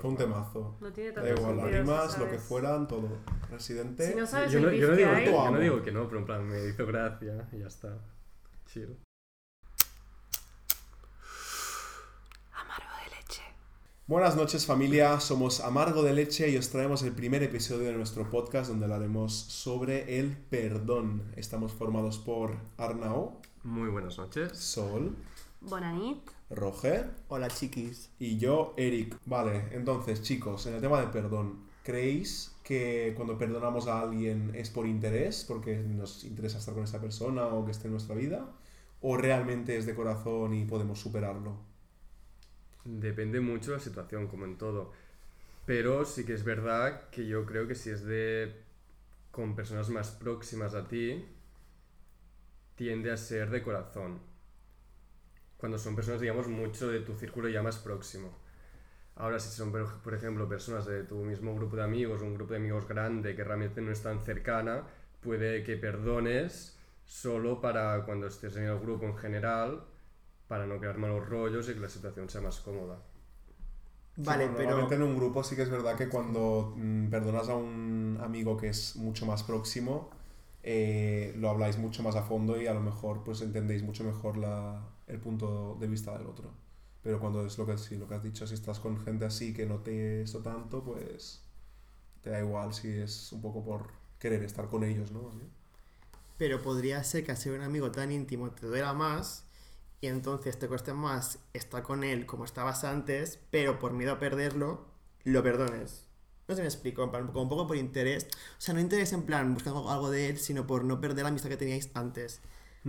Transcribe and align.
Fue 0.00 0.10
un 0.10 0.16
temazo. 0.16 0.76
No 0.80 0.92
tiene 0.92 1.10
Da 1.12 1.22
tanto 1.22 1.40
igual, 1.40 1.56
las 1.56 1.64
sentido, 1.66 1.82
rimas, 1.82 2.18
lo 2.18 2.30
que 2.30 2.38
fueran, 2.38 2.88
todo. 2.88 3.08
Residente. 3.50 4.10
Si 4.10 4.14
no 4.16 4.26
sabes 4.26 4.52
yo, 4.52 4.58
el 4.58 4.64
no, 4.64 4.70
beef 4.70 4.80
yo, 4.80 4.88
no 4.88 4.94
que 4.94 4.98
digo, 5.02 5.10
hay, 5.14 5.24
que- 5.24 5.30
yo 5.32 5.50
no 5.50 5.58
digo 5.60 5.82
que 5.82 5.92
no, 5.92 6.06
pero 6.08 6.18
en 6.20 6.26
plan, 6.26 6.46
me 6.46 6.66
hizo 6.68 6.86
gracia 6.86 7.48
y 7.52 7.58
ya 7.60 7.66
está. 7.66 7.98
Chill. 8.66 8.98
Amargo 12.52 12.90
de 13.04 13.16
leche. 13.16 13.42
Buenas 14.06 14.36
noches 14.36 14.66
familia, 14.66 15.20
somos 15.20 15.60
Amargo 15.60 16.02
de 16.02 16.12
Leche 16.14 16.48
y 16.50 16.56
os 16.56 16.68
traemos 16.70 17.02
el 17.02 17.12
primer 17.12 17.42
episodio 17.42 17.88
de 17.88 17.92
nuestro 17.94 18.28
podcast 18.30 18.70
donde 18.70 18.86
hablaremos 18.86 19.32
sobre 19.34 20.18
el 20.18 20.36
perdón. 20.36 21.32
Estamos 21.36 21.72
formados 21.72 22.18
por 22.18 22.56
Arnau, 22.78 23.40
Muy 23.64 23.88
buenas 23.90 24.16
noches. 24.18 24.56
Sol, 24.58 25.14
Bonanit. 25.60 26.30
Roger 26.50 27.10
Hola 27.28 27.48
chiquis. 27.48 28.10
y 28.18 28.38
yo, 28.38 28.74
Eric. 28.76 29.18
Vale, 29.26 29.68
entonces 29.72 30.22
chicos, 30.22 30.66
en 30.66 30.74
el 30.74 30.80
tema 30.80 31.00
del 31.00 31.10
perdón, 31.10 31.66
¿creéis 31.82 32.56
que 32.62 33.12
cuando 33.16 33.36
perdonamos 33.36 33.86
a 33.88 34.00
alguien 34.00 34.52
es 34.54 34.70
por 34.70 34.86
interés, 34.86 35.44
porque 35.46 35.76
nos 35.76 36.24
interesa 36.24 36.58
estar 36.58 36.74
con 36.74 36.84
esa 36.84 37.00
persona 37.00 37.46
o 37.46 37.64
que 37.64 37.72
esté 37.72 37.86
en 37.88 37.92
nuestra 37.92 38.14
vida? 38.14 38.48
¿O 39.00 39.16
realmente 39.16 39.76
es 39.76 39.86
de 39.86 39.94
corazón 39.94 40.54
y 40.54 40.64
podemos 40.64 40.98
superarlo? 41.00 41.56
Depende 42.84 43.40
mucho 43.40 43.72
de 43.72 43.78
la 43.78 43.82
situación, 43.82 44.28
como 44.28 44.44
en 44.44 44.56
todo. 44.56 44.92
Pero 45.66 46.04
sí 46.04 46.24
que 46.24 46.32
es 46.32 46.44
verdad 46.44 47.10
que 47.10 47.26
yo 47.26 47.44
creo 47.44 47.66
que 47.68 47.74
si 47.74 47.90
es 47.90 48.04
de 48.04 48.62
con 49.30 49.54
personas 49.54 49.90
más 49.90 50.10
próximas 50.10 50.74
a 50.74 50.88
ti, 50.88 51.24
tiende 52.76 53.12
a 53.12 53.16
ser 53.16 53.50
de 53.50 53.62
corazón. 53.62 54.20
Cuando 55.58 55.78
son 55.78 55.94
personas, 55.96 56.20
digamos, 56.20 56.48
mucho 56.48 56.88
de 56.88 57.00
tu 57.00 57.14
círculo 57.14 57.48
ya 57.48 57.62
más 57.62 57.78
próximo. 57.78 58.30
Ahora, 59.16 59.40
si 59.40 59.50
son, 59.50 59.72
por 59.72 60.14
ejemplo, 60.14 60.48
personas 60.48 60.86
de 60.86 61.02
tu 61.02 61.16
mismo 61.16 61.54
grupo 61.54 61.76
de 61.76 61.82
amigos, 61.82 62.22
un 62.22 62.34
grupo 62.34 62.52
de 62.52 62.58
amigos 62.60 62.86
grande 62.88 63.34
que 63.34 63.44
realmente 63.44 63.80
no 63.80 63.90
es 63.90 64.02
tan 64.02 64.20
cercana, 64.20 64.84
puede 65.20 65.64
que 65.64 65.76
perdones 65.76 66.78
solo 67.04 67.60
para 67.60 68.04
cuando 68.04 68.28
estés 68.28 68.56
en 68.56 68.64
el 68.64 68.78
grupo 68.78 69.06
en 69.06 69.16
general, 69.16 69.82
para 70.46 70.66
no 70.66 70.78
crear 70.78 70.98
malos 70.98 71.28
rollos 71.28 71.68
y 71.68 71.74
que 71.74 71.80
la 71.80 71.88
situación 71.88 72.28
sea 72.30 72.40
más 72.40 72.60
cómoda. 72.60 72.98
Vale, 74.16 74.44
Sí, 74.44 74.50
bueno, 74.50 74.56
pero 74.56 74.70
Normalmente 74.70 74.94
en 74.96 75.02
un 75.02 75.16
grupo 75.16 75.44
sí 75.44 75.56
que 75.56 75.62
es 75.62 75.70
verdad 75.70 75.96
que 75.96 76.08
cuando 76.08 76.74
mm, 76.76 77.08
perdonas 77.08 77.48
a 77.48 77.56
un 77.56 78.18
amigo 78.22 78.56
que 78.56 78.68
es 78.68 78.96
mucho 78.96 79.26
más 79.26 79.42
próximo, 79.44 80.10
eh, 80.62 81.34
lo 81.38 81.50
habláis 81.50 81.78
mucho 81.78 82.02
más 82.02 82.16
a 82.16 82.22
fondo 82.22 82.60
y 82.60 82.66
a 82.66 82.74
lo 82.74 82.80
mejor 82.80 83.24
pues 83.24 83.40
entendéis 83.42 83.82
mucho 83.82 84.04
mejor 84.04 84.36
la, 84.36 84.82
el 85.08 85.20
punto 85.20 85.76
de 85.80 85.88
vista 85.88 86.16
del 86.18 86.26
otro. 86.28 86.52
Pero 87.02 87.20
cuando 87.20 87.46
es 87.46 87.58
lo 87.58 87.66
que, 87.66 87.78
sí, 87.78 87.96
lo 87.96 88.08
que 88.08 88.14
has 88.14 88.22
dicho, 88.22 88.46
si 88.46 88.54
estás 88.54 88.80
con 88.80 88.98
gente 89.04 89.24
así 89.24 89.54
que 89.54 89.66
no 89.66 89.80
te 89.80 90.22
esto 90.22 90.40
tanto, 90.42 90.84
pues 90.84 91.44
te 92.22 92.30
da 92.30 92.40
igual 92.40 92.74
si 92.74 92.88
es 92.90 93.32
un 93.32 93.42
poco 93.42 93.64
por 93.64 93.92
querer 94.18 94.42
estar 94.44 94.68
con 94.68 94.84
ellos, 94.84 95.12
¿no? 95.12 95.30
Bien. 95.30 95.50
pero 96.36 96.62
podría 96.62 97.02
ser 97.04 97.24
que 97.24 97.34
ser 97.36 97.52
un 97.52 97.62
amigo 97.62 97.90
tan 97.90 98.12
íntimo 98.12 98.50
te 98.52 98.66
duela 98.66 98.92
más 98.94 99.44
y 100.00 100.06
entonces 100.08 100.58
te 100.58 100.68
cueste 100.68 100.92
más 100.94 101.40
estar 101.52 101.82
con 101.82 102.04
él 102.04 102.26
como 102.26 102.44
estabas 102.44 102.84
antes, 102.84 103.40
pero 103.50 103.78
por 103.78 103.92
miedo 103.92 104.12
a 104.12 104.18
perderlo, 104.20 104.86
lo 105.24 105.42
perdones. 105.42 106.04
No 106.48 106.54
si 106.54 106.62
me 106.62 106.68
explico, 106.68 107.10
plan, 107.10 107.26
como 107.28 107.42
un 107.42 107.48
poco 107.48 107.66
por 107.66 107.76
interés. 107.76 108.26
O 108.58 108.60
sea, 108.60 108.74
no 108.74 108.80
interés 108.80 109.12
en 109.12 109.24
plan 109.24 109.52
buscando 109.54 109.90
algo 109.90 110.10
de 110.10 110.28
él, 110.30 110.38
sino 110.38 110.66
por 110.66 110.84
no 110.84 111.00
perder 111.00 111.24
la 111.24 111.28
amistad 111.30 111.50
que 111.50 111.56
teníais 111.58 111.90
antes. 111.94 112.40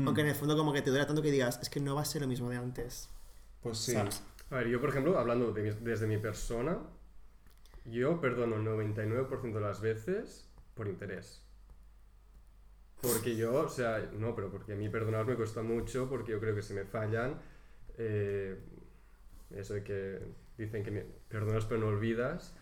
Mm. 0.01 0.07
Aunque 0.07 0.21
en 0.21 0.27
el 0.27 0.35
fondo 0.35 0.55
como 0.57 0.71
que 0.73 0.81
te 0.81 0.89
duela 0.89 1.05
tanto 1.07 1.21
que 1.21 1.31
digas, 1.31 1.59
es 1.61 1.69
que 1.69 1.79
no 1.79 1.95
va 1.95 2.01
a 2.01 2.05
ser 2.05 2.21
lo 2.21 2.27
mismo 2.27 2.49
de 2.49 2.57
antes. 2.57 3.09
Pues 3.61 3.77
sí. 3.77 3.93
¿Sabes? 3.93 4.23
A 4.49 4.55
ver, 4.55 4.67
yo 4.67 4.79
por 4.79 4.89
ejemplo, 4.89 5.17
hablando 5.17 5.51
de 5.51 5.61
mi- 5.63 5.77
desde 5.81 6.07
mi 6.07 6.17
persona, 6.17 6.79
yo 7.85 8.19
perdono 8.21 8.55
el 8.55 8.63
99% 8.63 9.59
de 9.59 9.65
las 9.65 9.81
veces 9.81 10.47
por 10.75 10.87
interés. 10.87 11.43
Porque 13.01 13.35
yo, 13.35 13.53
o 13.53 13.69
sea, 13.69 14.09
no, 14.17 14.35
pero 14.35 14.49
porque 14.51 14.73
a 14.73 14.75
mí 14.75 14.89
perdonar 14.89 15.25
me 15.25 15.35
cuesta 15.35 15.61
mucho, 15.61 16.09
porque 16.09 16.31
yo 16.33 16.39
creo 16.39 16.53
que 16.55 16.61
si 16.61 16.73
me 16.73 16.83
fallan, 16.85 17.39
eh, 17.97 18.57
eso 19.51 19.73
de 19.73 19.83
que 19.83 20.19
dicen 20.57 20.83
que 20.83 20.91
me- 20.91 21.05
perdonas 21.29 21.65
pero 21.65 21.79
no 21.79 21.87
olvidas, 21.87 22.53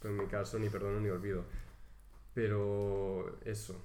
pero 0.00 0.14
en 0.14 0.20
mi 0.20 0.26
caso 0.26 0.58
ni 0.58 0.68
perdono 0.70 1.00
ni 1.00 1.08
olvido. 1.10 1.44
Pero 2.34 3.38
eso. 3.44 3.84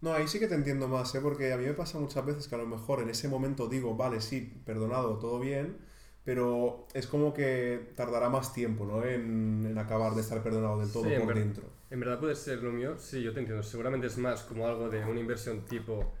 No, 0.00 0.14
ahí 0.14 0.26
sí 0.28 0.38
que 0.38 0.48
te 0.48 0.54
entiendo 0.54 0.88
más, 0.88 1.14
¿eh? 1.14 1.20
Porque 1.20 1.52
a 1.52 1.56
mí 1.58 1.64
me 1.66 1.74
pasa 1.74 1.98
muchas 1.98 2.24
veces 2.24 2.48
que 2.48 2.54
a 2.54 2.58
lo 2.58 2.66
mejor 2.66 3.00
en 3.02 3.10
ese 3.10 3.28
momento 3.28 3.68
digo, 3.68 3.96
vale, 3.96 4.20
sí, 4.20 4.62
perdonado, 4.64 5.18
todo 5.18 5.38
bien, 5.38 5.76
pero 6.24 6.86
es 6.94 7.06
como 7.06 7.34
que 7.34 7.92
tardará 7.96 8.28
más 8.30 8.52
tiempo, 8.54 8.86
¿no? 8.86 9.04
En, 9.04 9.66
en 9.66 9.78
acabar 9.78 10.14
de 10.14 10.22
estar 10.22 10.42
perdonado 10.42 10.80
del 10.80 10.90
todo 10.90 11.04
Sí, 11.04 11.10
por 11.22 11.34
dentro. 11.34 11.64
En 11.90 12.00
verdad 12.00 12.18
puede 12.18 12.34
ser 12.34 12.62
lo 12.62 12.72
mío, 12.72 12.96
sí, 12.98 13.22
yo 13.22 13.32
te 13.34 13.40
entiendo. 13.40 13.62
Seguramente 13.62 14.06
es 14.06 14.16
más 14.18 14.42
como 14.42 14.66
algo 14.66 14.88
de 14.88 15.04
una 15.04 15.20
inversión 15.20 15.64
tipo 15.66 16.14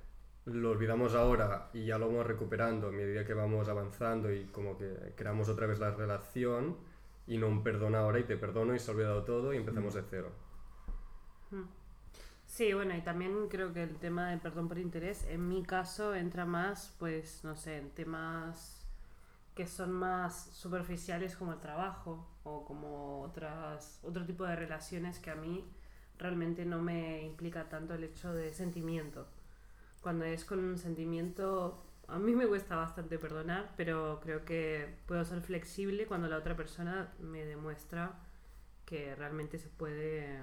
lo 0.46 0.70
olvidamos 0.70 1.14
ahora 1.14 1.70
y 1.72 1.86
ya 1.86 1.98
lo 1.98 2.08
vamos 2.08 2.26
recuperando 2.26 2.88
a 2.88 2.92
medida 2.92 3.24
que 3.24 3.34
vamos 3.34 3.68
avanzando 3.68 4.32
y 4.32 4.46
como 4.46 4.76
que 4.76 5.14
creamos 5.16 5.48
otra 5.48 5.66
vez 5.66 5.78
la 5.78 5.92
relación 5.92 6.76
y 7.26 7.38
no 7.38 7.48
un 7.48 7.62
perdón 7.62 7.94
ahora 7.94 8.18
y 8.18 8.24
te 8.24 8.36
perdono 8.36 8.74
y 8.74 8.78
se 8.78 8.90
ha 8.90 8.94
olvidado 8.94 9.24
todo 9.24 9.52
y 9.54 9.58
empezamos 9.58 9.94
de 9.94 10.02
cero. 10.10 10.30
Mm. 11.50 11.79
Sí, 12.50 12.74
bueno, 12.74 12.96
y 12.96 13.00
también 13.00 13.48
creo 13.48 13.72
que 13.72 13.84
el 13.84 13.96
tema 13.96 14.30
del 14.30 14.40
perdón 14.40 14.66
por 14.68 14.78
interés, 14.78 15.24
en 15.28 15.48
mi 15.48 15.62
caso, 15.62 16.14
entra 16.16 16.44
más, 16.44 16.94
pues, 16.98 17.44
no 17.44 17.54
sé, 17.54 17.78
en 17.78 17.90
temas 17.90 18.84
que 19.54 19.66
son 19.68 19.92
más 19.92 20.46
superficiales 20.52 21.36
como 21.36 21.52
el 21.52 21.60
trabajo 21.60 22.26
o 22.44 22.64
como 22.64 23.22
otras, 23.22 24.00
otro 24.02 24.26
tipo 24.26 24.44
de 24.44 24.56
relaciones 24.56 25.20
que 25.20 25.30
a 25.30 25.36
mí 25.36 25.64
realmente 26.18 26.64
no 26.66 26.80
me 26.82 27.22
implica 27.24 27.68
tanto 27.68 27.94
el 27.94 28.04
hecho 28.04 28.34
de 28.34 28.52
sentimiento. 28.52 29.28
Cuando 30.02 30.24
es 30.24 30.44
con 30.44 30.58
un 30.58 30.78
sentimiento, 30.78 31.84
a 32.08 32.18
mí 32.18 32.34
me 32.34 32.48
cuesta 32.48 32.76
bastante 32.76 33.18
perdonar, 33.18 33.72
pero 33.76 34.20
creo 34.22 34.44
que 34.44 34.98
puedo 35.06 35.24
ser 35.24 35.40
flexible 35.42 36.06
cuando 36.06 36.28
la 36.28 36.38
otra 36.38 36.56
persona 36.56 37.12
me 37.20 37.44
demuestra 37.44 38.18
que 38.86 39.14
realmente 39.14 39.58
se 39.58 39.68
puede 39.68 40.40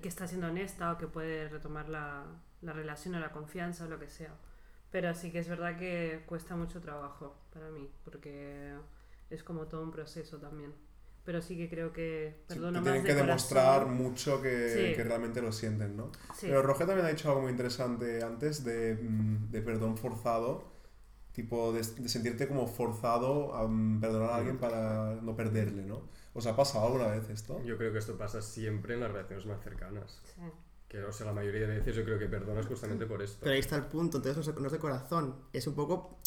que 0.00 0.08
está 0.08 0.26
siendo 0.26 0.48
honesta 0.48 0.92
o 0.92 0.98
que 0.98 1.06
puede 1.06 1.48
retomar 1.48 1.88
la, 1.88 2.24
la 2.62 2.72
relación 2.72 3.14
o 3.14 3.20
la 3.20 3.32
confianza 3.32 3.84
o 3.84 3.88
lo 3.88 3.98
que 3.98 4.08
sea. 4.08 4.34
Pero 4.90 5.14
sí 5.14 5.30
que 5.30 5.38
es 5.38 5.48
verdad 5.48 5.76
que 5.78 6.22
cuesta 6.26 6.56
mucho 6.56 6.80
trabajo 6.80 7.36
para 7.52 7.70
mí, 7.70 7.88
porque 8.04 8.74
es 9.30 9.42
como 9.44 9.66
todo 9.66 9.82
un 9.82 9.90
proceso 9.92 10.38
también. 10.38 10.72
Pero 11.24 11.42
sí 11.42 11.56
que 11.56 11.68
creo 11.68 11.92
que 11.92 12.34
Sí, 12.48 12.54
perdono 12.54 12.72
te 12.72 12.74
más 12.78 12.84
tienen 12.84 13.02
de 13.02 13.08
que 13.08 13.14
demostrar 13.14 13.82
corazón. 13.82 14.02
mucho 14.02 14.42
que, 14.42 14.68
Sí. 14.90 14.96
que 14.96 15.04
realmente 15.04 15.40
lo 15.42 15.52
sienten, 15.52 15.96
¿no? 15.96 16.10
Sí. 16.34 16.46
Pero 16.48 16.62
Roger 16.62 16.86
también 16.86 17.06
ha 17.06 17.10
dicho 17.10 17.28
algo 17.28 17.42
muy 17.42 17.50
interesante 17.52 18.24
antes 18.24 18.64
de, 18.64 18.96
mm, 18.96 19.50
de 19.50 19.62
perdón 19.62 19.96
forzado, 19.96 20.72
tipo 21.32 21.72
de, 21.72 21.80
de 21.82 22.08
sentirte 22.08 22.48
como 22.48 22.66
forzado 22.66 23.54
a 23.54 23.68
mm, 23.68 24.00
perdonar 24.00 24.30
a 24.30 24.36
alguien 24.36 24.58
para 24.58 25.14
no 25.22 25.36
perderle, 25.36 25.84
¿no? 25.84 26.02
¿Os 26.32 26.46
ha 26.46 26.54
pasado 26.56 26.86
alguna 26.86 27.08
vez 27.08 27.28
esto? 27.28 27.62
Yo 27.64 27.76
creo 27.76 27.92
que 27.92 27.98
esto 27.98 28.16
pasa 28.16 28.40
siempre 28.40 28.94
en 28.94 29.00
las 29.00 29.10
relaciones 29.10 29.46
más 29.46 29.62
cercanas. 29.62 30.20
Sí. 30.24 30.42
Que, 30.88 31.02
o 31.04 31.12
sea, 31.12 31.26
la 31.26 31.32
mayoría 31.32 31.62
de 31.66 31.78
veces 31.78 31.94
yo 31.94 32.04
creo 32.04 32.18
que 32.18 32.26
perdonas 32.26 32.66
justamente 32.66 33.06
por 33.06 33.22
esto. 33.22 33.38
Pero 33.40 33.52
ahí 33.52 33.60
está 33.60 33.76
el 33.76 33.84
punto, 33.84 34.16
entonces 34.18 34.44
no 34.44 34.52
es, 34.52 34.60
no 34.60 34.66
es 34.66 34.72
de 34.72 34.78
corazón, 34.78 35.36
es 35.52 35.66
un 35.66 35.74
poco 35.74 36.18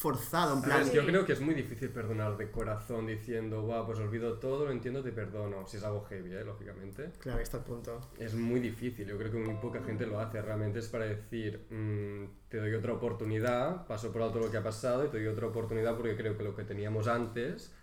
forzado, 0.00 0.54
en 0.54 0.60
A 0.60 0.62
plan... 0.62 0.84
ver, 0.84 0.92
yo 0.94 1.04
creo 1.04 1.26
que 1.26 1.34
es 1.34 1.42
muy 1.42 1.54
difícil 1.54 1.90
perdonar 1.90 2.38
de 2.38 2.50
corazón 2.50 3.06
diciendo, 3.06 3.60
guau, 3.60 3.84
pues 3.84 3.98
olvido 3.98 4.38
todo, 4.38 4.64
lo 4.64 4.70
entiendo, 4.70 5.02
te 5.02 5.12
perdono. 5.12 5.66
Si 5.66 5.76
es 5.76 5.84
algo 5.84 6.04
heavy, 6.04 6.32
¿eh? 6.32 6.42
lógicamente. 6.42 7.10
Claro, 7.18 7.36
ahí 7.36 7.42
está 7.42 7.58
el 7.58 7.64
punto. 7.64 8.00
Es 8.18 8.32
muy 8.34 8.60
difícil, 8.60 9.06
yo 9.06 9.18
creo 9.18 9.30
que 9.30 9.36
muy 9.36 9.56
poca 9.56 9.82
gente 9.82 10.06
lo 10.06 10.18
hace. 10.18 10.40
Realmente 10.40 10.78
es 10.78 10.88
para 10.88 11.04
decir, 11.04 11.66
mm, 11.68 12.48
te 12.48 12.56
doy 12.56 12.72
otra 12.74 12.94
oportunidad, 12.94 13.86
paso 13.86 14.10
por 14.10 14.22
alto 14.22 14.38
lo 14.38 14.50
que 14.50 14.56
ha 14.56 14.62
pasado 14.62 15.04
y 15.04 15.08
te 15.08 15.18
doy 15.18 15.26
otra 15.26 15.48
oportunidad 15.48 15.94
porque 15.98 16.16
creo 16.16 16.34
que 16.34 16.44
lo 16.44 16.56
que 16.56 16.64
teníamos 16.64 17.06
antes, 17.06 17.74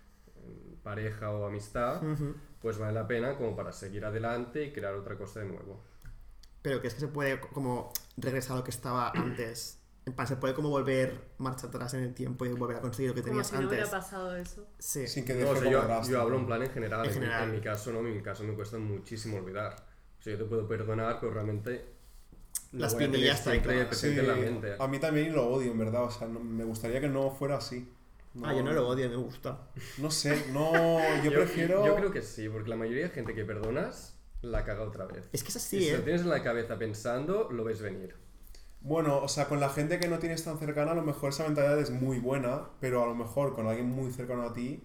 pareja 0.82 1.30
o 1.30 1.46
amistad, 1.46 2.02
Ujú. 2.02 2.34
pues 2.60 2.78
vale 2.78 2.92
la 2.94 3.06
pena 3.06 3.36
como 3.36 3.54
para 3.56 3.72
seguir 3.72 4.04
adelante 4.04 4.64
y 4.64 4.72
crear 4.72 4.94
otra 4.94 5.16
cosa 5.16 5.40
de 5.40 5.46
nuevo. 5.46 5.82
Pero 6.62 6.80
que 6.80 6.88
es 6.88 6.94
que 6.94 7.00
se 7.00 7.08
puede 7.08 7.40
como 7.40 7.92
regresar 8.16 8.54
a 8.54 8.58
lo 8.60 8.64
que 8.64 8.70
estaba 8.70 9.10
antes. 9.10 9.80
Se 10.26 10.36
puede 10.36 10.54
como 10.54 10.70
volver 10.70 11.20
marcha 11.36 11.66
atrás 11.66 11.92
en 11.92 12.00
el 12.02 12.14
tiempo 12.14 12.46
y 12.46 12.52
volver 12.52 12.78
a 12.78 12.80
conseguir 12.80 13.10
lo 13.10 13.14
que 13.14 13.20
Como 13.20 13.32
tenías 13.32 13.48
si 13.48 13.56
no 13.56 13.68
hubiera 13.68 13.84
antes. 13.84 13.90
pasado 14.00 14.34
eso. 14.36 14.66
Sí. 14.78 15.06
Sin 15.06 15.24
que 15.26 15.34
No, 15.34 15.50
o 15.50 15.52
sea, 15.52 15.58
como 15.64 15.70
yo, 15.70 15.82
rastro, 15.82 16.12
yo 16.16 16.22
hablo 16.22 16.38
en 16.38 16.46
plan 16.46 16.62
en 16.62 16.70
general. 16.70 17.00
En 17.04 17.06
En, 17.12 17.14
mi- 17.18 17.20
general. 17.26 17.44
en 17.48 17.54
mi 17.54 17.60
caso 17.60 17.92
no, 17.92 17.98
en 18.00 18.16
mi 18.16 18.22
caso 18.22 18.42
me 18.44 18.54
cuesta 18.54 18.78
muchísimo 18.78 19.36
olvidar. 19.36 19.76
O 20.18 20.22
sea, 20.22 20.32
yo 20.32 20.38
te 20.38 20.44
puedo 20.46 20.66
perdonar, 20.66 21.18
pero 21.20 21.34
realmente... 21.34 21.92
lo 22.72 22.80
La 22.80 22.86
voy 22.86 22.94
a 22.94 22.98
tener 22.98 23.04
espinilla 23.10 23.32
está 23.34 23.50
ahí 23.50 23.56
siempre 23.56 23.72
clavada. 23.74 23.88
presente 23.90 24.14
Sí, 24.14 24.20
en 24.20 24.28
la 24.28 24.36
mente. 24.50 24.76
a 24.82 24.88
mí 24.88 24.98
también 24.98 25.34
lo 25.34 25.46
odio, 25.46 25.70
en 25.72 25.78
verdad. 25.78 26.04
O 26.04 26.10
sea, 26.10 26.26
no- 26.26 26.40
me 26.40 26.64
gustaría 26.64 27.00
que 27.02 27.08
no 27.08 27.30
fuera 27.30 27.58
así. 27.58 27.92
Ah, 28.44 28.54
yo 28.54 28.62
no 28.62 28.72
lo 28.72 28.86
odio, 28.88 29.08
me 29.08 29.16
gusta. 29.16 29.68
No 29.98 30.10
sé, 30.10 30.46
no, 30.52 30.72
yo, 31.24 31.30
prefiero... 31.32 31.84
Yo 31.86 31.96
creo 31.96 32.10
que 32.10 32.22
sí, 32.22 32.48
porque 32.48 32.68
la 32.70 32.76
mayoría 32.76 33.04
de 33.04 33.10
gente 33.10 33.34
que 33.34 33.44
perdonas 33.44 34.14
la 34.42 34.64
caga 34.64 34.82
otra 34.82 35.06
vez. 35.06 35.28
Es 35.32 35.42
que 35.42 35.48
es 35.48 35.56
Y 35.56 35.58
así, 35.58 35.80
si 35.84 35.90
lo 35.92 35.98
¿eh? 35.98 36.00
tienes 36.02 36.22
en 36.22 36.30
la 36.30 36.42
cabeza 36.42 36.78
pensando, 36.78 37.48
lo 37.50 37.64
ves 37.64 37.80
venir. 37.80 38.14
Bueno, 38.80 39.18
o 39.18 39.28
sea, 39.28 39.48
con 39.48 39.58
la 39.58 39.68
gente 39.70 39.98
que 39.98 40.06
no 40.08 40.18
tienes 40.20 40.44
tan 40.44 40.58
cercana, 40.58 40.92
a 40.92 40.94
lo 40.94 41.02
mejor 41.02 41.30
esa 41.30 41.44
mentalidad 41.44 41.78
es 41.80 41.90
muy 41.90 42.20
buena, 42.20 42.68
pero 42.80 43.02
a 43.02 43.06
lo 43.06 43.14
mejor 43.16 43.54
con 43.54 43.66
alguien 43.66 43.88
muy 43.90 44.12
cercano 44.12 44.42
a 44.44 44.52
ti, 44.52 44.84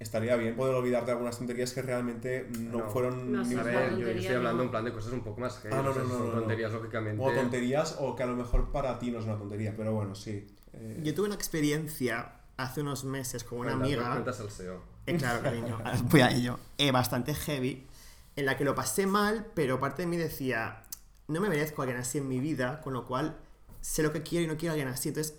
estaría 0.00 0.36
bien 0.36 0.56
poder 0.56 0.74
olvidarte 0.74 1.06
de 1.06 1.12
algunas 1.12 1.38
tonterías 1.38 1.72
que 1.72 1.82
realmente 1.82 2.48
no, 2.58 2.78
No. 2.80 2.90
fueron 2.90 3.32
No 3.32 3.44
ni 3.44 3.54
A 3.54 3.62
ver, 3.62 3.96
yo 3.96 4.08
estoy 4.08 4.34
hablando 4.34 4.58
no. 4.58 4.64
en 4.64 4.70
plan 4.70 4.84
de 4.84 4.92
cosas 4.92 5.12
un 5.12 5.22
poco 5.22 5.40
más 5.40 5.58
heavy. 5.60 5.74
Ah, 5.78 5.82
no, 5.82 5.94
no, 5.94 6.02
no, 6.02 6.08
son 6.08 6.18
no, 6.18 6.34
no. 6.34 6.40
tonterías, 6.40 6.72
lógicamente. 6.72 7.22
o 7.22 7.30
tonterías 7.32 7.96
o 8.00 8.16
que 8.16 8.22
a 8.24 8.26
lo 8.26 8.34
mejor 8.36 8.72
para 8.72 8.98
ti 8.98 9.10
no 9.12 9.20
es 9.20 9.24
una 9.24 9.38
tontería, 9.38 9.72
pero 9.76 9.94
bueno, 9.94 10.14
sí. 10.16 10.46
Eh, 10.72 11.00
Yo 11.02 11.14
tuve 11.14 11.26
una 11.26 11.36
experiencia 11.36 12.35
hace 12.56 12.80
unos 12.80 13.04
meses 13.04 13.44
con 13.44 13.58
una 13.58 13.70
Cuenta, 13.70 13.84
amiga. 13.84 14.12
Cuenta 14.12 14.32
salseo. 14.32 14.82
Eh, 15.06 15.16
claro, 15.16 15.42
cariño, 15.42 15.78
voy 16.10 16.20
a 16.20 16.30
ello. 16.30 16.58
Eh, 16.78 16.90
bastante 16.90 17.34
heavy, 17.34 17.86
en 18.34 18.46
la 18.46 18.56
que 18.56 18.64
lo 18.64 18.74
pasé 18.74 19.06
mal, 19.06 19.46
pero 19.54 19.78
parte 19.78 20.02
de 20.02 20.08
mí 20.08 20.16
decía, 20.16 20.82
no 21.28 21.40
me 21.40 21.48
merezco 21.48 21.82
a 21.82 21.84
alguien 21.84 22.00
así 22.00 22.18
en 22.18 22.28
mi 22.28 22.40
vida, 22.40 22.80
con 22.80 22.92
lo 22.92 23.06
cual 23.06 23.36
sé 23.80 24.02
lo 24.02 24.12
que 24.12 24.22
quiero 24.22 24.44
y 24.44 24.48
no 24.48 24.56
quiero 24.56 24.72
a 24.72 24.74
alguien 24.74 24.88
así. 24.88 25.10
Entonces, 25.10 25.36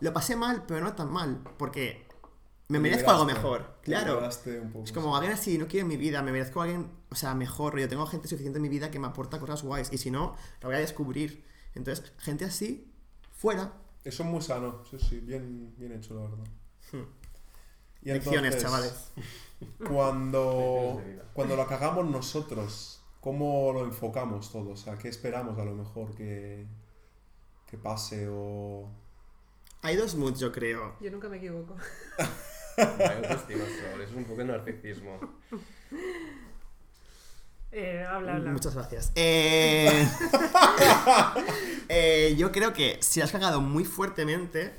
lo 0.00 0.12
pasé 0.12 0.36
mal, 0.36 0.64
pero 0.66 0.80
no 0.80 0.94
tan 0.94 1.12
mal, 1.12 1.40
porque 1.58 2.06
me 2.68 2.78
merezco 2.78 3.10
algo 3.10 3.26
mejor. 3.26 3.78
Claro. 3.82 4.20
un 4.20 4.72
poco, 4.72 4.84
Es 4.84 4.92
como 4.92 5.14
alguien 5.14 5.34
así, 5.34 5.58
no 5.58 5.66
quiero 5.66 5.84
en 5.84 5.88
mi 5.88 5.96
vida, 5.96 6.22
me 6.22 6.32
merezco 6.32 6.60
a 6.60 6.64
alguien, 6.64 6.90
o 7.10 7.14
sea, 7.14 7.34
mejor. 7.34 7.78
Yo 7.78 7.88
tengo 7.88 8.06
gente 8.06 8.28
suficiente 8.28 8.58
en 8.58 8.62
mi 8.62 8.68
vida 8.68 8.90
que 8.90 8.98
me 8.98 9.08
aporta 9.08 9.38
cosas 9.38 9.62
guays, 9.62 9.92
y 9.92 9.98
si 9.98 10.10
no, 10.10 10.36
lo 10.62 10.68
voy 10.68 10.76
a 10.76 10.80
descubrir. 10.80 11.44
Entonces, 11.74 12.12
gente 12.18 12.44
así, 12.44 12.90
fuera. 13.32 13.72
Eso 14.02 14.22
es 14.22 14.28
muy 14.28 14.40
sano, 14.40 14.82
sí, 14.90 14.98
sí, 14.98 15.20
bien, 15.20 15.74
bien 15.76 15.92
hecho, 15.92 16.14
la 16.14 16.22
verdad. 16.22 16.44
Hmm. 16.92 17.04
Y 18.02 18.12
Lecciones, 18.12 18.54
entonces, 18.54 18.62
chavales. 18.62 19.12
Cuando, 19.86 21.02
cuando 21.34 21.54
lo 21.54 21.66
cagamos 21.66 22.08
nosotros, 22.08 23.02
¿cómo 23.20 23.72
lo 23.74 23.84
enfocamos 23.84 24.50
todos? 24.50 24.88
¿A 24.88 24.96
qué 24.96 25.08
esperamos 25.08 25.58
a 25.58 25.64
lo 25.64 25.74
mejor 25.74 26.14
que, 26.14 26.66
que 27.66 27.76
pase 27.76 28.26
o...? 28.30 28.88
Hay 29.82 29.96
dos 29.96 30.14
moods, 30.14 30.40
yo 30.40 30.50
creo. 30.50 30.96
Yo 31.00 31.10
nunca 31.10 31.28
me 31.28 31.36
equivoco. 31.36 31.76
Es 32.76 34.12
un 34.14 34.24
poco 34.24 34.38
de 34.38 34.44
narcisismo. 34.46 35.18
Eh, 37.72 38.04
habla, 38.08 38.36
habla. 38.36 38.52
Muchas 38.52 38.74
gracias. 38.74 39.12
Eh, 39.14 40.08
eh, 41.88 42.34
yo 42.38 42.50
creo 42.52 42.72
que 42.72 42.98
si 43.00 43.20
has 43.20 43.30
cagado 43.30 43.60
muy 43.60 43.84
fuertemente, 43.84 44.72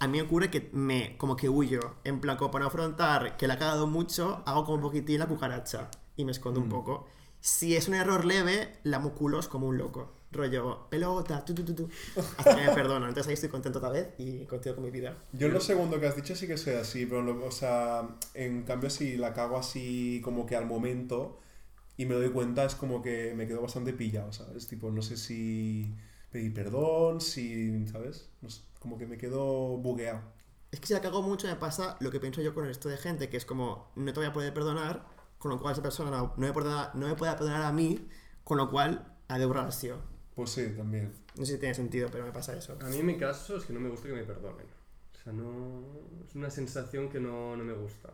a 0.00 0.06
mí 0.08 0.18
me 0.18 0.22
ocurre 0.22 0.50
que 0.50 0.70
me 0.72 1.16
como 1.16 1.36
que 1.36 1.48
huyo. 1.48 1.96
En 2.04 2.20
plan, 2.20 2.36
como 2.36 2.50
para 2.50 2.62
no 2.64 2.68
afrontar 2.68 3.36
que 3.36 3.46
la 3.46 3.54
he 3.54 3.58
cagado 3.58 3.86
mucho, 3.86 4.42
hago 4.46 4.64
como 4.64 4.76
un 4.76 4.82
poquitín 4.82 5.18
la 5.20 5.26
cucaracha 5.26 5.90
y 6.16 6.24
me 6.24 6.32
escondo 6.32 6.60
un 6.60 6.66
Mm. 6.66 6.70
poco. 6.70 7.06
Si 7.40 7.76
es 7.76 7.88
un 7.88 7.94
error 7.94 8.24
leve, 8.24 8.78
la 8.82 9.00
culos 9.00 9.48
como 9.48 9.68
un 9.68 9.78
loco. 9.78 10.14
Rollo, 10.30 10.88
pelota, 10.90 11.42
tu, 11.44 11.54
tu, 11.54 11.64
tu, 11.64 11.74
tu, 11.74 11.88
hasta 12.36 12.54
que 12.54 12.62
me 12.62 12.70
perdono. 12.70 13.06
Entonces 13.08 13.28
ahí 13.28 13.34
estoy 13.34 13.48
contento 13.48 13.78
otra 13.78 13.90
vez 13.90 14.08
y 14.18 14.44
continúo 14.44 14.74
con 14.76 14.84
mi 14.84 14.90
vida. 14.90 15.16
Yo 15.32 15.48
lo 15.48 15.60
segundo 15.60 15.98
que 15.98 16.06
has 16.06 16.16
dicho 16.16 16.34
sí 16.36 16.46
que 16.46 16.58
soy 16.58 16.74
así, 16.74 17.06
pero 17.06 17.22
lo- 17.22 17.44
o 17.46 17.50
sea, 17.50 18.06
en 18.34 18.62
cambio 18.64 18.90
si 18.90 19.16
la 19.16 19.32
cago 19.32 19.56
así 19.56 20.20
como 20.22 20.44
que 20.44 20.56
al 20.56 20.66
momento 20.66 21.40
y 21.96 22.06
me 22.06 22.14
doy 22.14 22.30
cuenta 22.30 22.64
es 22.64 22.74
como 22.74 23.02
que 23.02 23.34
me 23.34 23.46
quedo 23.46 23.62
bastante 23.62 23.92
pillado, 23.92 24.32
¿sabes? 24.32 24.68
Tipo, 24.68 24.90
no 24.90 25.02
sé 25.02 25.16
si 25.16 25.94
pedir 26.30 26.52
perdón, 26.54 27.20
si, 27.20 27.86
¿sabes? 27.88 28.28
No 28.40 28.50
sé, 28.50 28.62
como 28.80 28.98
que 28.98 29.06
me 29.06 29.16
quedo 29.18 29.76
bugueado. 29.78 30.20
Es 30.70 30.80
que 30.80 30.86
si 30.86 30.92
la 30.94 31.00
cago 31.00 31.22
mucho 31.22 31.46
me 31.46 31.56
pasa 31.56 31.96
lo 32.00 32.10
que 32.10 32.20
pienso 32.20 32.42
yo 32.42 32.54
con 32.54 32.64
el 32.64 32.68
resto 32.70 32.88
de 32.88 32.98
gente, 32.98 33.28
que 33.30 33.36
es 33.38 33.46
como, 33.46 33.90
no 33.96 34.12
te 34.12 34.20
voy 34.20 34.28
a 34.28 34.32
poder 34.32 34.52
perdonar, 34.52 35.06
con 35.38 35.50
lo 35.50 35.60
cual 35.60 35.72
esa 35.72 35.82
persona 35.82 36.10
no, 36.10 36.34
no 36.36 36.46
me, 36.46 36.52
perdona- 36.52 36.92
no 36.94 37.06
me 37.08 37.14
puede 37.14 37.32
perdonar 37.32 37.62
a 37.62 37.72
mí, 37.72 38.06
con 38.44 38.58
lo 38.58 38.70
cual 38.70 39.16
ha 39.28 39.38
de 39.38 39.46
borrarse. 39.46 39.94
Pues 40.34 40.50
sí, 40.50 40.68
también. 40.76 41.12
No 41.36 41.44
sé 41.46 41.54
si 41.54 41.58
tiene 41.58 41.74
sentido, 41.74 42.08
pero 42.12 42.24
me 42.24 42.32
pasa 42.32 42.56
eso. 42.56 42.76
A 42.80 42.84
mí 42.88 42.98
en 42.98 43.06
mi 43.06 43.16
caso 43.16 43.56
es 43.56 43.64
que 43.64 43.72
no 43.72 43.80
me 43.80 43.88
gusta 43.88 44.08
que 44.08 44.14
me 44.14 44.24
perdonen. 44.24 44.66
O 45.14 45.22
sea, 45.24 45.32
no... 45.32 45.82
Es 46.28 46.34
una 46.34 46.50
sensación 46.50 47.08
que 47.08 47.18
no, 47.20 47.56
no 47.56 47.64
me 47.64 47.72
gusta. 47.72 48.10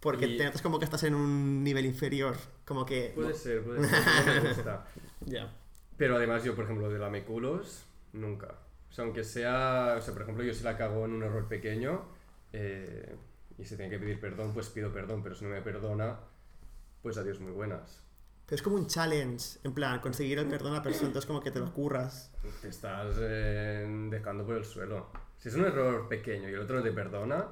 Porque 0.00 0.26
Y- 0.26 0.36
te 0.38 0.44
notas 0.44 0.62
como 0.62 0.78
que 0.78 0.84
estás 0.86 1.02
en 1.04 1.14
un 1.14 1.62
nivel 1.62 1.84
inferior, 1.86 2.36
como 2.64 2.84
que... 2.86 3.12
Puede 3.14 3.34
ser, 3.34 3.62
puede 3.64 3.86
ser, 3.86 3.98
no 4.26 4.42
me 4.42 4.48
gusta. 4.48 4.86
Ya. 5.26 5.54
Pero 6.00 6.16
además 6.16 6.42
yo, 6.44 6.54
por 6.54 6.64
ejemplo, 6.64 6.88
de 6.88 6.98
la 6.98 7.10
meculos, 7.10 7.84
nunca. 8.14 8.54
O 8.88 8.90
sea, 8.90 9.04
aunque 9.04 9.22
sea... 9.22 9.96
O 9.98 10.00
sea, 10.00 10.14
por 10.14 10.22
ejemplo, 10.22 10.42
yo 10.42 10.54
si 10.54 10.64
la 10.64 10.74
cago 10.74 11.04
en 11.04 11.12
un 11.12 11.22
error 11.22 11.46
pequeño 11.46 12.06
eh, 12.54 13.14
y 13.58 13.66
se 13.66 13.76
tiene 13.76 13.90
que 13.90 13.98
pedir 13.98 14.18
perdón, 14.18 14.54
pues 14.54 14.70
pido 14.70 14.90
perdón. 14.94 15.22
Pero 15.22 15.34
si 15.34 15.44
no 15.44 15.50
me 15.50 15.60
perdona, 15.60 16.18
pues 17.02 17.18
adiós 17.18 17.38
muy 17.40 17.52
buenas. 17.52 18.02
Pero 18.46 18.56
es 18.56 18.62
como 18.62 18.76
un 18.76 18.86
challenge, 18.86 19.58
en 19.62 19.74
plan, 19.74 20.00
conseguir 20.00 20.38
el 20.38 20.46
perdón 20.46 20.72
a 20.72 20.76
la 20.76 20.82
persona, 20.82 21.08
entonces 21.08 21.26
como 21.26 21.42
que 21.42 21.50
te 21.50 21.58
lo 21.58 21.70
curras. 21.70 22.32
Te 22.62 22.68
estás 22.68 23.16
eh, 23.20 23.86
dejando 24.08 24.46
por 24.46 24.56
el 24.56 24.64
suelo. 24.64 25.10
Si 25.36 25.50
es 25.50 25.54
un 25.54 25.66
error 25.66 26.08
pequeño 26.08 26.48
y 26.48 26.54
el 26.54 26.60
otro 26.60 26.78
no 26.78 26.82
te 26.82 26.92
perdona, 26.92 27.46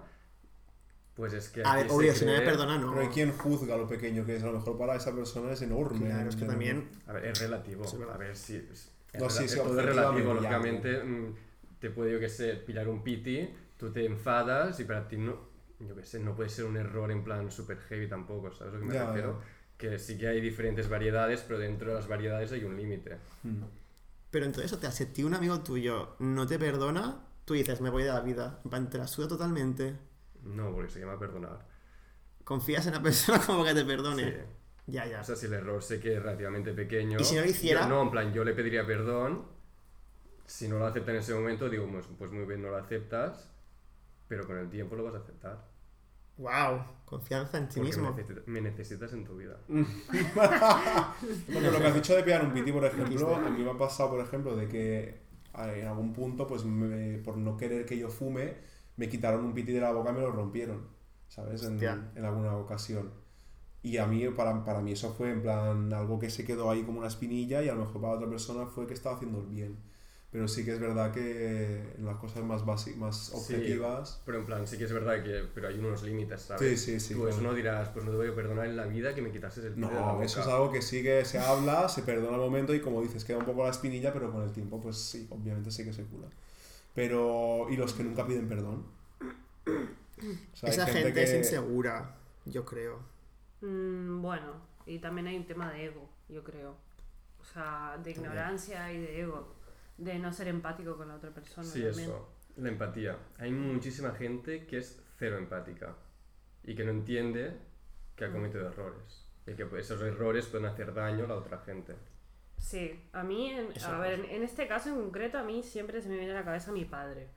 pues 1.19 1.32
es 1.32 1.49
que... 1.49 1.62
A 1.65 1.75
ver, 1.75 1.88
obvio, 1.91 2.15
si 2.15 2.25
no 2.25 2.32
me 2.32 2.41
perdona, 2.43 2.79
no. 2.79 2.91
Pero 2.91 3.03
hay 3.03 3.09
quien 3.09 3.32
juzga 3.32 3.76
lo 3.76 3.88
pequeño 3.88 4.25
que 4.25 4.37
es, 4.37 4.43
a 4.44 4.47
lo 4.47 4.53
mejor 4.53 4.79
para 4.79 4.94
esa 4.94 5.12
persona 5.12 5.53
es 5.53 5.61
enorme. 5.62 6.06
Claro, 6.06 6.29
es 6.31 6.37
que 6.37 6.44
también... 6.44 6.88
A 7.09 7.12
ver, 7.12 7.26
es 7.26 7.41
relativo. 7.41 7.85
Sí, 7.85 7.97
es 8.00 8.09
a 8.09 8.17
ver 8.17 8.37
si. 8.37 8.56
Es, 8.56 8.93
es 9.12 9.20
No, 9.20 9.29
sí, 9.29 9.43
rela- 9.44 9.49
sí, 9.49 9.56
todo 9.59 9.81
es 9.81 9.85
relativo, 9.85 10.29
ya, 10.29 10.35
lógicamente. 10.35 11.03
mm, 11.03 11.35
Te 11.81 11.91
puede, 11.91 12.12
yo 12.12 12.20
que 12.20 12.29
sé, 12.29 12.55
pillar 12.55 12.88
un 12.88 13.03
piti, 13.03 13.50
tú 13.76 13.91
te 13.91 14.06
enfadas 14.06 14.79
y 14.79 14.85
para 14.85 15.09
ti 15.09 15.17
no. 15.17 15.49
Yo 15.81 15.97
que 15.97 16.05
sé, 16.05 16.20
no 16.20 16.37
puede 16.37 16.49
ser 16.50 16.67
un 16.67 16.76
error 16.76 17.11
en 17.11 17.25
plan 17.25 17.50
super 17.50 17.79
heavy 17.79 18.09
tampoco, 18.09 18.53
¿sabes 18.53 18.75
lo 18.75 18.81
que 18.81 18.87
me 18.87 18.94
Ya, 18.94 19.06
refiero? 19.06 19.41
Que 19.76 19.99
sí 19.99 20.17
que 20.19 20.29
hay 20.29 20.41
diferentes 20.41 20.88
variedades, 20.88 21.43
pero 21.47 21.59
dentro 21.59 21.88
de 21.88 21.94
las 21.97 22.06
variedades 22.09 22.53
hay 22.53 22.62
un 22.65 22.76
límite. 22.76 23.17
Mm. 23.43 23.62
Pero 24.31 24.44
entonces, 24.47 24.73
o 24.73 24.79
sea, 24.81 24.93
si 24.93 25.03
a 25.05 25.12
ti 25.12 25.25
un 25.25 25.35
amigo 25.35 25.61
tuyo 25.61 26.17
no 26.20 26.47
te 26.47 26.59
perdona, 26.59 27.25
tú 27.44 27.55
dices, 27.55 27.81
me 27.81 27.91
voy 27.91 28.03
de 28.05 28.11
la 28.11 28.20
vida. 28.20 28.61
En 28.65 28.70
plan, 28.70 28.88
te 28.91 28.99
la 28.99 29.06
suda 29.06 29.26
totalmente. 29.29 29.97
No, 30.44 30.73
porque 30.75 30.90
se 30.90 31.00
llama 31.00 31.19
perdonar. 31.19 31.67
Confías 32.44 32.87
en 32.87 32.94
la 32.94 33.02
persona 33.02 33.40
como 33.46 33.64
que 33.64 33.75
te 33.75 33.85
perdone. 33.85 34.31
Sí. 34.31 34.37
Ya, 34.87 35.06
ya. 35.06 35.20
O 35.20 35.25
sea, 35.25 35.37
si 35.37 35.46
el 35.46 35.55
error 35.55 35.82
sé 35.82 36.00
que 36.00 36.17
es 36.17 36.23
relativamente 36.23 36.73
pequeño. 36.73 37.19
¿Y 37.20 37.25
si 37.25 37.35
no 37.35 37.43
lo 37.43 37.46
hiciera? 37.49 37.82
yo- 37.82 37.88
no, 37.88 38.02
en 38.02 38.11
plan, 38.11 38.32
yo 38.32 38.44
le 38.44 38.55
pediría 38.55 38.87
perdón. 38.87 39.44
Si 40.46 40.67
no 40.67 40.79
lo 40.79 40.87
acepta 40.87 41.11
en 41.11 41.19
ese 41.19 41.35
momento, 41.35 41.69
digo, 41.69 41.87
pues, 41.93 42.06
pues 42.19 42.32
muy 42.32 42.46
bien, 42.46 42.62
no 42.62 42.70
lo 42.70 42.79
aceptas. 42.79 43.50
Pero 44.29 44.46
con 44.46 44.56
el 44.58 44.70
tiempo 44.70 44.96
lo 44.96 45.05
vas 45.05 45.14
a 45.14 45.19
aceptar. 45.19 45.62
wow, 46.38 46.82
confianza 47.05 47.58
en 47.58 47.69
ti 47.69 47.81
Porque 47.81 47.88
mismo. 47.88 48.11
me, 48.12 48.17
necesita- 48.23 48.43
me 48.46 48.61
necesitas 48.62 49.12
en 49.12 49.25
tu 49.25 49.37
vida. 49.37 49.58
Porque 49.69 51.70
lo 51.70 51.79
que 51.79 51.87
has 51.87 51.94
dicho 51.94 52.14
de 52.14 52.23
pillar 52.23 52.44
un 52.44 52.52
piti, 52.52 52.73
por 52.73 52.84
ejemplo, 52.84 53.37
a 53.37 53.50
mí 53.50 53.62
me 53.62 53.70
ha 53.70 53.79
pasado, 53.79 54.11
por 54.11 54.20
ejemplo, 54.20 54.56
de 54.56 54.69
que 54.69 55.02
eh, 55.58 55.81
en 55.81 55.87
algún 55.87 56.12
punto, 56.12 56.46
pues 56.46 56.64
me- 56.64 57.19
por 57.19 57.37
no 57.37 57.56
querer 57.56 57.84
que 57.84 57.99
yo 57.99 58.08
fume, 58.08 58.56
me 58.99 59.09
quitaron 59.09 59.45
un 59.47 59.55
piti 59.55 59.73
de 59.73 59.81
la 59.81 59.93
boca 59.93 60.11
y 60.11 60.15
me 60.15 60.21
lo 60.21 60.31
rompieron, 60.33 60.83
¿sabes? 61.29 61.62
En, 61.65 61.83
en 61.83 62.25
alguna 62.27 62.55
ocasión. 62.59 63.11
Y 63.83 63.97
a 63.97 64.06
mí, 64.06 64.29
para, 64.31 64.65
para 64.65 64.81
mí 64.81 64.93
eso 64.93 65.15
fue 65.15 65.31
en 65.31 65.41
plan 65.41 65.93
algo 65.94 66.19
que 66.19 66.29
se 66.31 66.44
quedó 66.44 66.70
ahí 66.70 66.82
como 66.82 66.99
una 66.99 67.08
espinilla 67.08 67.63
y 67.63 67.69
a 67.70 67.75
lo 67.75 67.87
mejor 67.87 68.01
para 68.03 68.15
otra 68.15 68.29
persona 68.29 68.67
fue 68.67 68.87
que 68.87 68.94
estaba 68.94 69.17
haciendo 69.17 69.39
el 69.41 69.46
bien. 69.46 69.77
Pero 70.31 70.46
sí 70.46 70.63
que 70.63 70.72
es 70.75 70.79
verdad 70.81 71.11
que 71.11 71.94
en 71.96 72.05
las 72.05 72.17
cosas 72.19 72.44
más 72.44 72.67
básicas, 72.67 72.99
más 72.99 73.17
Sí. 73.29 73.34
objetivas... 73.34 74.20
Pero 74.27 74.41
en 74.41 74.44
plan, 74.44 74.67
sí 74.67 74.77
que 74.77 74.84
es 74.84 74.93
verdad 74.93 75.22
que 75.22 75.44
pero 75.55 75.69
hay 75.69 75.79
unos 75.79 76.03
límites, 76.03 76.43
¿sabes? 76.43 76.81
Sí, 76.81 76.93
sí, 76.93 77.01
sí, 77.01 77.15
Tú 77.15 77.20
claro. 77.22 77.34
eso 77.34 77.41
no 77.43 77.55
dirás, 77.55 77.89
pues 77.91 78.05
no 78.05 78.11
te 78.11 78.17
voy 78.19 78.29
a 78.29 78.34
perdonar 78.34 78.67
en 78.67 78.77
la 78.77 78.84
vida 78.84 79.15
que 79.15 79.22
me 79.22 79.31
quitases 79.31 79.65
el 79.65 79.72
pito 79.72 79.89
de 79.89 79.94
la 79.94 80.01
No, 80.03 80.13
boca. 80.15 80.27
eso 80.27 80.41
es 80.43 80.46
algo 80.49 80.70
que 80.70 80.82
sí 80.82 81.03
que 81.03 81.25
se 81.25 81.39
habla, 81.39 81.89
se 81.89 82.03
perdona 82.03 82.34
al 82.34 82.41
momento 82.43 82.75
y 82.75 82.81
como 82.81 83.01
dices, 83.01 83.25
queda 83.25 83.39
un 83.39 83.46
poco 83.46 83.65
la 83.65 83.70
espinilla, 83.70 84.13
pero 84.13 84.31
con 84.31 84.43
el 84.43 84.53
tiempo, 84.53 84.79
pues 84.81 84.99
sí, 84.99 85.27
obviamente 85.31 85.70
sí 85.70 85.82
que 85.84 85.94
se 85.94 86.03
cura. 86.05 86.29
Pero, 86.94 87.67
¿y 87.70 87.77
los 87.77 87.93
que 87.94 88.05
nunca 88.05 88.27
piden 88.27 88.49
perdón? 88.49 88.84
O 90.53 90.56
sea, 90.56 90.69
hay 90.69 90.75
Esa 90.75 90.87
gente, 90.87 91.22
es 91.22 91.31
que- 91.31 91.39
insegura, 91.39 92.17
yo 92.44 92.65
creo. 92.65 93.01
Mm, 93.60 94.20
bueno, 94.22 94.60
y 94.87 94.98
también 94.98 95.27
hay 95.29 95.37
un 95.37 95.46
tema 95.46 95.70
de 95.72 95.84
ego, 95.87 96.08
yo 96.29 96.43
creo. 96.43 96.77
O 97.41 97.44
sea, 97.44 97.98
de 98.03 98.10
ignorancia 98.10 98.93
y 98.93 99.01
de 99.01 99.20
ego. 99.20 99.55
De 99.96 100.19
no 100.19 100.32
ser 100.32 100.48
empático 100.48 100.96
con 100.96 101.08
la 101.08 101.17
otra 101.17 101.31
persona. 101.31 101.67
Sí, 101.67 101.82
también. 101.82 102.10
eso. 102.10 102.29
La 102.56 102.69
empatía. 102.69 103.17
Hay 103.39 103.53
muchísima 103.53 104.10
gente 104.13 104.67
que 104.67 104.79
es 104.79 105.01
cero 105.19 105.39
empática 105.39 105.94
y 106.65 106.75
que 106.75 106.84
no 106.84 106.91
entiende 106.91 107.56
que 108.17 108.25
ha 108.25 108.29
Mm. 108.29 108.32
cometido 108.32 108.69
errores. 108.69 109.25
Y 109.46 109.55
que 109.55 109.67
esos 109.79 110.03
errores 110.03 110.46
pueden 110.46 110.67
hacer 110.67 110.93
daño 110.93 111.25
a 111.25 111.29
la 111.29 111.34
otra 111.37 111.58
gente. 111.58 111.94
Sí, 112.58 113.01
a 113.13 113.22
mí, 113.22 113.51
en, 113.51 113.69
a 113.84 113.98
ver, 113.98 114.15
en, 114.20 114.25
en 114.27 114.43
este 114.43 114.67
caso 114.69 114.89
en 114.91 114.96
concreto, 114.96 115.39
a 115.39 115.44
mí 115.44 115.63
siempre 115.63 116.03
se 116.03 116.08
me 116.08 116.17
viene 116.17 116.32
a 116.32 116.41
la 116.41 116.44
cabeza 116.44 116.70
mi 116.72 116.84
padre. 116.84 117.29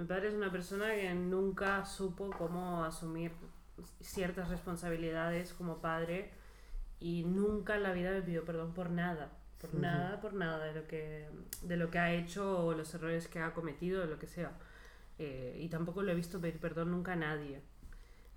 Mi 0.00 0.06
padre 0.06 0.28
es 0.28 0.34
una 0.34 0.50
persona 0.50 0.94
que 0.94 1.12
nunca 1.14 1.84
supo 1.84 2.30
cómo 2.30 2.84
asumir 2.84 3.32
ciertas 4.00 4.48
responsabilidades 4.48 5.52
como 5.52 5.82
padre 5.82 6.30
y 7.00 7.24
nunca 7.24 7.76
en 7.76 7.82
la 7.82 7.92
vida 7.92 8.10
me 8.10 8.22
pidió 8.22 8.42
perdón 8.46 8.72
por 8.72 8.88
nada. 8.88 9.30
Por 9.60 9.74
nada, 9.74 10.18
por 10.22 10.32
nada 10.32 10.64
de 10.64 10.72
lo 10.72 10.86
que, 10.86 11.28
de 11.62 11.76
lo 11.76 11.90
que 11.90 11.98
ha 11.98 12.14
hecho 12.14 12.64
o 12.64 12.72
los 12.72 12.94
errores 12.94 13.28
que 13.28 13.40
ha 13.40 13.52
cometido, 13.52 14.06
lo 14.06 14.18
que 14.18 14.26
sea. 14.26 14.52
Eh, 15.18 15.58
y 15.60 15.68
tampoco 15.68 16.00
lo 16.02 16.12
he 16.12 16.14
visto 16.14 16.40
pedir 16.40 16.58
perdón 16.58 16.92
nunca 16.92 17.12
a 17.12 17.16
nadie. 17.16 17.60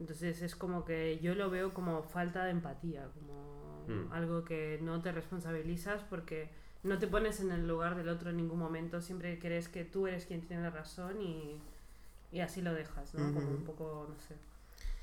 Entonces 0.01 0.41
es 0.41 0.57
como 0.57 0.83
que 0.83 1.19
yo 1.19 1.33
lo 1.33 1.49
veo 1.49 1.73
como 1.73 2.03
falta 2.03 2.43
de 2.43 2.51
empatía, 2.51 3.07
como 3.13 3.63
Mm. 3.87 4.11
algo 4.11 4.43
que 4.43 4.79
no 4.81 5.01
te 5.01 5.11
responsabilizas 5.11 6.03
porque 6.03 6.49
no 6.83 6.99
te 6.99 7.07
pones 7.07 7.39
en 7.39 7.51
el 7.51 7.67
lugar 7.67 7.95
del 7.95 8.09
otro 8.09 8.29
en 8.29 8.37
ningún 8.37 8.59
momento, 8.59 9.01
siempre 9.01 9.39
crees 9.39 9.69
que 9.69 9.85
tú 9.85 10.07
eres 10.07 10.25
quien 10.25 10.41
tiene 10.41 10.63
la 10.63 10.69
razón 10.69 11.21
y, 11.21 11.57
y 12.31 12.39
así 12.41 12.61
lo 12.61 12.73
dejas, 12.73 13.13
¿no? 13.13 13.33
Como 13.33 13.47
un 13.49 13.63
poco, 13.63 14.07
no 14.09 14.19
sé. 14.27 14.35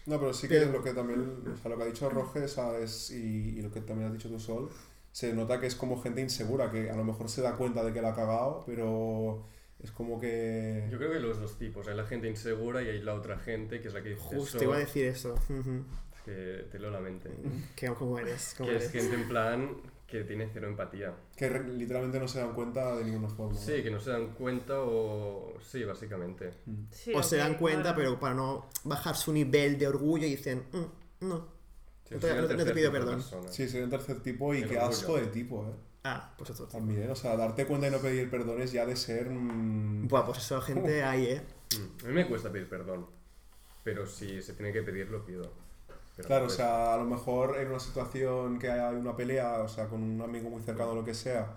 No, 0.07 0.19
pero 0.19 0.33
sí 0.33 0.49
que 0.49 0.59
Pero- 0.61 0.73
lo 0.73 0.83
que 0.83 0.93
también, 0.95 1.21
o 1.53 1.57
sea, 1.57 1.71
lo 1.71 1.77
que 1.77 1.83
ha 1.83 1.87
dicho 1.87 2.09
Roge 2.11 2.49
¿sabes? 2.49 3.11
Y, 3.11 3.59
y 3.59 3.63
lo 3.63 3.71
que 3.71 3.81
también 3.81 4.09
has 4.09 4.13
dicho 4.15 4.29
tú, 4.29 4.41
Sol, 4.41 4.71
se 5.13 5.33
nota 5.35 5.61
que 5.61 5.67
es 5.67 5.75
como 5.75 6.01
gente 6.01 6.21
insegura, 6.21 6.71
que 6.71 6.91
a 6.91 6.97
lo 6.97 7.05
mejor 7.05 7.29
se 7.29 7.43
da 7.43 7.57
cuenta 7.57 7.83
de 7.85 7.93
que 7.93 8.01
la 8.03 8.11
ha 8.11 8.15
cagado, 8.15 8.63
pero 8.67 9.45
es 9.83 9.91
como 9.91 10.19
que... 10.21 10.87
Yo 10.91 10.99
creo 10.99 11.13
que 11.13 11.21
los 11.21 11.41
dos 11.41 11.59
tipos. 11.59 11.87
Hay 11.89 11.97
la 11.97 12.05
gente 12.07 12.29
insegura 12.29 12.83
y 12.83 12.89
hay 12.89 13.01
la 13.03 13.15
otra 13.15 13.39
gente 13.39 13.81
que 13.81 13.89
es 13.89 13.95
la 13.95 14.03
que 14.03 14.11
dice 14.11 14.23
Justo 14.23 14.57
eso, 14.59 14.65
iba 14.65 14.77
a 14.77 14.79
decir 14.81 15.05
eso. 15.07 15.35
Ujú. 15.49 15.85
que 16.25 16.67
te 16.71 16.79
leo 16.79 16.91
la 16.91 17.01
mente. 17.01 17.31
¿Qué- 17.77 17.89
¿Cómo 17.89 18.19
eres? 18.19 18.55
¿Cómo 18.57 18.69
Que 18.71 18.77
es 18.77 18.83
eres? 18.95 19.03
gente 19.03 19.17
en 19.23 19.29
plan 19.29 19.77
que 20.11 20.25
tiene 20.25 20.49
cero 20.53 20.67
empatía. 20.69 21.15
que 21.37 21.49
re- 21.49 21.69
literalmente 21.69 22.19
no 22.19 22.27
se 22.29 22.41
dan 22.41 22.53
cuenta 22.53 22.97
de 22.97 23.05
ninguna 23.05 23.29
forma. 23.29 23.53
¿no? 23.55 23.59
Sí, 23.61 23.83
que 23.83 23.91
no 23.91 24.01
se 24.01 24.11
dan 24.11 24.35
cuenta 24.35 24.75
o... 24.81 25.55
Sí, 25.61 25.85
básicamente. 25.85 26.53
Mm. 26.67 26.75
Sí, 26.91 27.13
O 27.15 27.23
se 27.23 27.37
ok, 27.37 27.43
dan 27.43 27.55
cuenta, 27.55 27.83
claro. 27.83 27.97
pero 27.97 28.21
para 28.21 28.35
no 28.35 28.67
bajar 28.85 29.17
su 29.17 29.33
nivel 29.33 29.79
de 29.79 29.87
orgullo 29.89 30.27
dicen, 30.27 30.65
"Mm, 30.73 31.27
no. 31.29 31.49
Sí, 32.09 32.15
No 32.15 32.21
te- 32.21 32.29
soy 32.29 32.39
el 32.39 32.57
no 32.57 32.65
te 32.65 32.73
pido 32.75 32.91
perdón. 32.91 33.15
persona. 33.17 33.53
Sí, 33.53 33.69
sería 33.69 33.85
un 33.85 33.91
tercer 33.91 34.21
tipo 34.21 34.53
y 34.53 34.59
El 34.63 34.69
qué 34.69 34.77
orgullo. 34.79 34.91
asco 34.91 35.17
de 35.17 35.27
tipo, 35.29 35.65
¿eh? 35.65 35.73
Ah, 36.03 36.35
pues 36.37 36.51
eso. 36.51 36.65
También, 36.67 37.09
o 37.11 37.15
sea, 37.15 37.37
darte 37.37 37.67
cuenta 37.67 37.87
y 37.87 37.91
no 37.91 37.99
pedir 37.99 38.29
perdón 38.31 38.63
es 38.63 38.73
ya 38.73 38.85
de 38.87 38.97
ser... 38.97 39.31
mm, 39.31 40.09
Buah, 40.09 40.25
pues 40.27 40.39
eso 40.39 40.61
gente 40.61 41.03
hay, 41.05 41.25
¿eh? 41.27 41.43
Mm, 41.77 42.05
A 42.05 42.09
mí 42.09 42.15
me 42.15 42.27
cuesta 42.27 42.51
pedir 42.51 42.69
perdón. 42.69 43.07
Pero 43.85 44.07
si 44.07 44.43
se 44.43 44.55
tiene 44.55 44.73
que 44.73 44.83
pedir, 44.83 45.09
lo 45.11 45.25
pido. 45.25 45.53
Pero 46.23 46.29
Claro, 46.29 46.47
o 46.47 46.49
sea, 46.51 46.95
a 46.95 46.97
lo 46.99 47.05
mejor 47.05 47.59
en 47.59 47.69
una 47.69 47.81
situación 47.81 48.59
que 48.59 48.71
hay 48.71 48.95
una 48.97 49.17
pelea, 49.17 49.63
o 49.63 49.69
sea, 49.69 49.89
con 49.89 50.03
un 50.03 50.21
amigo 50.23 50.51
muy 50.51 50.63
cercano 50.63 50.91
o 50.93 50.95
lo 50.95 51.05
que 51.05 51.15
sea, 51.15 51.57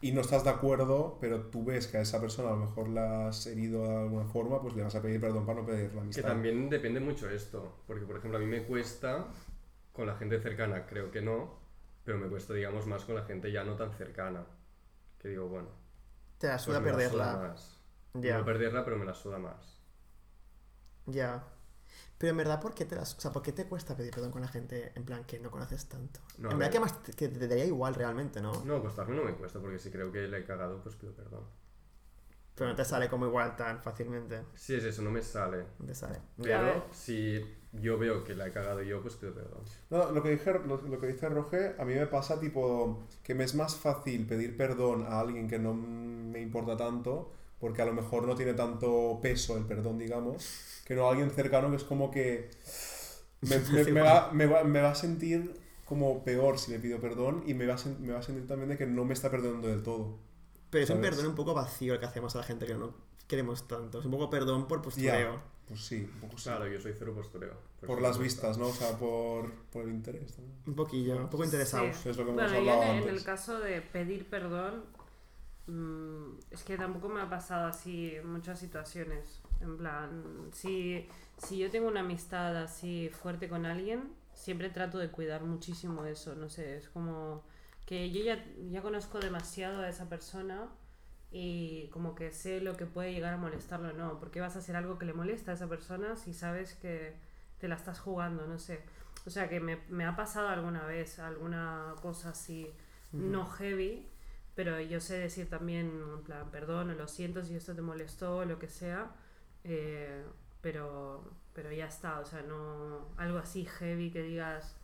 y 0.00 0.12
no 0.12 0.20
estás 0.22 0.44
de 0.44 0.50
acuerdo, 0.50 1.18
pero 1.20 1.42
tú 1.50 1.64
ves 1.64 1.86
que 1.88 1.98
a 1.98 2.02
esa 2.02 2.20
persona 2.20 2.48
a 2.50 2.52
lo 2.52 2.58
mejor 2.66 2.88
la 2.88 3.28
has 3.28 3.46
herido 3.46 3.82
de 3.88 3.96
alguna 3.98 4.26
forma, 4.26 4.60
pues 4.62 4.74
le 4.76 4.82
vas 4.82 4.94
a 4.96 5.02
pedir 5.02 5.20
perdón 5.20 5.46
para 5.46 5.60
no 5.60 5.66
pedir 5.66 5.94
la 5.94 6.02
Que 6.12 6.22
amistad. 6.22 6.22
también 6.22 6.68
depende 6.70 7.00
mucho 7.00 7.28
esto, 7.30 7.82
porque 7.86 8.04
por 8.06 8.16
ejemplo 8.16 8.38
a 8.38 8.40
mí 8.40 8.46
me 8.46 8.64
cuesta 8.64 9.26
con 9.92 10.06
la 10.06 10.16
gente 10.16 10.40
cercana, 10.40 10.86
creo 10.86 11.10
que 11.10 11.20
no, 11.22 11.58
pero 12.04 12.18
me 12.18 12.28
cuesta 12.28 12.54
digamos 12.54 12.86
más 12.86 13.04
con 13.04 13.14
la 13.16 13.24
gente 13.24 13.52
ya 13.52 13.64
no 13.64 13.76
tan 13.76 13.92
cercana, 13.92 14.44
que 15.20 15.28
digo, 15.30 15.48
bueno, 15.48 15.68
Te 16.38 16.48
la 16.48 16.58
pues 16.64 16.78
suda 16.78 16.80
me 16.80 16.90
la 16.90 17.00
suda 17.00 17.28
perderla. 17.28 17.36
más. 17.36 17.80
Ya, 18.14 18.36
No 18.36 18.44
perderla, 18.44 18.84
pero 18.84 18.98
me 18.98 19.04
la 19.06 19.14
suda 19.14 19.38
más. 19.38 19.78
ya. 21.06 21.42
Pero 22.20 22.32
en 22.32 22.36
verdad, 22.36 22.60
¿por 22.60 22.74
qué 22.74 22.84
te 22.84 22.96
las... 22.96 23.16
O 23.16 23.20
sea, 23.20 23.32
¿por 23.32 23.40
qué 23.40 23.50
te 23.50 23.64
cuesta 23.64 23.96
pedir 23.96 24.12
perdón 24.12 24.30
con 24.30 24.42
la 24.42 24.48
gente 24.48 24.92
en 24.94 25.04
plan 25.04 25.24
que 25.24 25.40
no 25.40 25.50
conoces 25.50 25.88
tanto? 25.88 26.20
No, 26.36 26.50
en 26.50 26.58
verdad 26.58 26.70
ver. 26.70 26.70
que 26.70 26.80
más 26.80 27.02
te, 27.02 27.12
que 27.14 27.28
te 27.28 27.48
daría 27.48 27.64
igual 27.64 27.94
realmente, 27.94 28.42
¿no? 28.42 28.52
No, 28.66 28.82
costarme 28.82 29.16
no 29.16 29.24
me 29.24 29.32
cuesta, 29.32 29.58
porque 29.58 29.78
si 29.78 29.90
creo 29.90 30.12
que 30.12 30.28
le 30.28 30.40
he 30.40 30.44
cagado, 30.44 30.82
pues 30.82 30.96
pido 30.96 31.14
perdón. 31.14 31.44
Pero 32.56 32.68
no 32.68 32.76
te 32.76 32.84
sale 32.84 33.08
como 33.08 33.24
igual 33.24 33.56
tan 33.56 33.82
fácilmente. 33.82 34.42
Si 34.54 34.74
es 34.74 34.84
eso, 34.84 35.00
no 35.00 35.10
me 35.10 35.22
sale. 35.22 35.64
No 35.78 35.86
te 35.86 35.94
sale. 35.94 36.18
Ya. 36.36 36.60
Pero 36.60 36.84
si 36.92 37.42
yo 37.72 37.96
veo 37.96 38.22
que 38.22 38.34
la 38.34 38.48
he 38.48 38.52
cagado 38.52 38.82
yo, 38.82 39.00
pues 39.00 39.14
pido 39.14 39.32
perdón. 39.32 39.62
No, 39.88 40.12
lo 40.12 40.22
que, 40.22 40.28
dije, 40.28 40.52
lo, 40.52 40.76
lo 40.76 41.00
que 41.00 41.06
dice 41.06 41.26
Roge, 41.30 41.74
a 41.78 41.86
mí 41.86 41.94
me 41.94 42.06
pasa 42.06 42.38
tipo 42.38 43.02
que 43.22 43.34
me 43.34 43.44
es 43.44 43.54
más 43.54 43.76
fácil 43.76 44.26
pedir 44.26 44.58
perdón 44.58 45.06
a 45.08 45.20
alguien 45.20 45.48
que 45.48 45.58
no 45.58 45.72
me 45.72 46.42
importa 46.42 46.76
tanto, 46.76 47.32
porque 47.60 47.82
a 47.82 47.86
lo 47.86 47.92
mejor 47.92 48.26
no 48.26 48.34
tiene 48.34 48.54
tanto 48.54 49.18
peso 49.22 49.56
el 49.56 49.64
perdón, 49.64 49.98
digamos, 49.98 50.82
que 50.86 50.94
no 50.94 51.06
a 51.06 51.10
alguien 51.10 51.30
cercano 51.30 51.70
que 51.70 51.76
es 51.76 51.84
como 51.84 52.10
que 52.10 52.50
me, 53.42 53.58
me- 53.72 53.84
me 53.92 54.00
va, 54.00 54.30
me 54.32 54.46
va- 54.46 54.64
me 54.64 54.80
va 54.80 54.90
a 54.90 54.94
sentir 54.94 55.54
como 55.84 56.22
peor 56.24 56.58
si 56.58 56.70
le 56.70 56.78
pido 56.78 57.00
perdón 57.00 57.42
y 57.46 57.54
me 57.54 57.66
va, 57.66 57.74
a 57.74 57.78
me 58.00 58.12
va 58.12 58.20
a 58.20 58.22
sentir 58.22 58.46
también 58.46 58.68
de 58.70 58.78
que 58.78 58.86
no 58.86 59.04
me 59.04 59.12
está 59.14 59.30
perdonando 59.30 59.68
del 59.68 59.82
todo. 59.82 60.18
Pero 60.70 60.84
es 60.84 60.90
un 60.90 61.00
perdón 61.00 61.26
un 61.26 61.34
poco 61.34 61.52
vacío 61.52 61.94
el 61.94 62.00
que 62.00 62.06
hacemos 62.06 62.34
a 62.36 62.38
la 62.38 62.44
gente 62.44 62.64
que 62.66 62.74
no 62.74 62.94
queremos 63.26 63.66
tanto. 63.66 63.98
Es 63.98 64.04
un 64.04 64.12
poco 64.12 64.30
perdón 64.30 64.68
por 64.68 64.82
postureo. 64.82 65.40
Pues 65.66 65.84
sí, 65.84 66.08
un 66.14 66.20
poco 66.20 66.36
sí. 66.38 66.44
Claro, 66.44 66.66
yo 66.68 66.80
soy 66.80 66.94
cero 66.98 67.12
postureo. 67.14 67.54
Por 67.86 68.00
las 68.02 68.18
vistas, 68.18 68.58
¿no? 68.58 68.66
O 68.68 68.72
sea, 68.72 68.96
por, 68.98 69.52
por 69.72 69.84
el 69.84 69.90
interés 69.90 70.32
también. 70.34 70.56
Un 70.66 70.74
poquillo, 70.74 71.16
un 71.16 71.28
poco 71.30 71.44
interesados. 71.44 71.96
Sí. 71.96 72.08
Es 72.08 72.16
lo 72.16 72.24
que 72.24 72.30
hemos 72.30 72.42
Bueno, 72.42 72.58
hablado 72.58 72.82
en, 72.82 72.88
en 72.90 72.96
antes. 72.98 73.12
el 73.12 73.24
caso 73.24 73.58
de 73.60 73.80
pedir 73.80 74.28
perdón, 74.28 74.84
mm, 75.70 76.38
es 76.50 76.62
que 76.64 76.76
tampoco 76.76 77.08
me 77.08 77.20
ha 77.20 77.28
pasado 77.28 77.66
así 77.66 78.14
muchas 78.24 78.58
situaciones. 78.58 79.40
En 79.60 79.76
plan, 79.76 80.48
si, 80.52 81.08
si 81.38 81.58
yo 81.58 81.70
tengo 81.70 81.88
una 81.88 82.00
amistad 82.00 82.56
así 82.56 83.10
fuerte 83.10 83.48
con 83.48 83.66
alguien, 83.66 84.12
siempre 84.34 84.70
trato 84.70 84.98
de 84.98 85.10
cuidar 85.10 85.42
muchísimo 85.42 86.04
eso. 86.06 86.34
No 86.34 86.48
sé, 86.48 86.78
es 86.78 86.88
como 86.88 87.42
que 87.86 88.10
yo 88.10 88.22
ya, 88.22 88.44
ya 88.70 88.82
conozco 88.82 89.18
demasiado 89.20 89.82
a 89.82 89.88
esa 89.88 90.08
persona 90.08 90.68
y 91.32 91.88
como 91.88 92.14
que 92.14 92.32
sé 92.32 92.60
lo 92.60 92.76
que 92.76 92.86
puede 92.86 93.12
llegar 93.12 93.34
a 93.34 93.36
molestarlo 93.36 93.90
o 93.90 93.92
no. 93.92 94.18
¿Por 94.18 94.30
qué 94.30 94.40
vas 94.40 94.56
a 94.56 94.60
hacer 94.60 94.76
algo 94.76 94.98
que 94.98 95.06
le 95.06 95.12
molesta 95.12 95.52
a 95.52 95.54
esa 95.54 95.68
persona 95.68 96.16
si 96.16 96.32
sabes 96.32 96.74
que 96.74 97.14
te 97.58 97.68
la 97.68 97.76
estás 97.76 98.00
jugando? 98.00 98.46
No 98.46 98.58
sé. 98.58 98.80
O 99.26 99.30
sea 99.30 99.48
que 99.48 99.60
me, 99.60 99.78
me 99.88 100.06
ha 100.06 100.16
pasado 100.16 100.48
alguna 100.48 100.86
vez 100.86 101.18
alguna 101.18 101.94
cosa 102.00 102.30
así 102.30 102.72
no 103.12 103.44
heavy, 103.46 104.06
pero 104.54 104.80
yo 104.80 105.00
sé 105.00 105.18
decir 105.18 105.48
también, 105.48 106.02
en 106.14 106.22
plan, 106.22 106.50
perdón, 106.50 106.90
o 106.90 106.94
lo 106.94 107.08
siento 107.08 107.42
si 107.44 107.54
esto 107.56 107.74
te 107.74 107.82
molestó, 107.82 108.38
o 108.38 108.44
lo 108.44 108.58
que 108.58 108.68
sea, 108.68 109.12
eh, 109.64 110.24
pero, 110.60 111.24
pero 111.54 111.72
ya 111.72 111.86
está, 111.86 112.20
o 112.20 112.24
sea, 112.24 112.42
no 112.42 113.08
algo 113.16 113.38
así 113.38 113.64
heavy 113.64 114.10
que 114.10 114.22
digas 114.22 114.76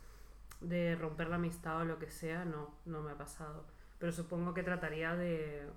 de 0.61 0.95
romper 0.95 1.29
la 1.29 1.35
amistad 1.35 1.81
o 1.81 1.85
lo 1.85 1.99
que 1.99 2.09
sea, 2.09 2.45
no, 2.45 2.73
no 2.85 3.01
me 3.01 3.11
ha 3.11 3.17
pasado. 3.17 3.65
Pero 3.99 4.11
supongo 4.11 4.53
que 4.53 4.63
trataría 4.63 5.15
de, 5.15 5.67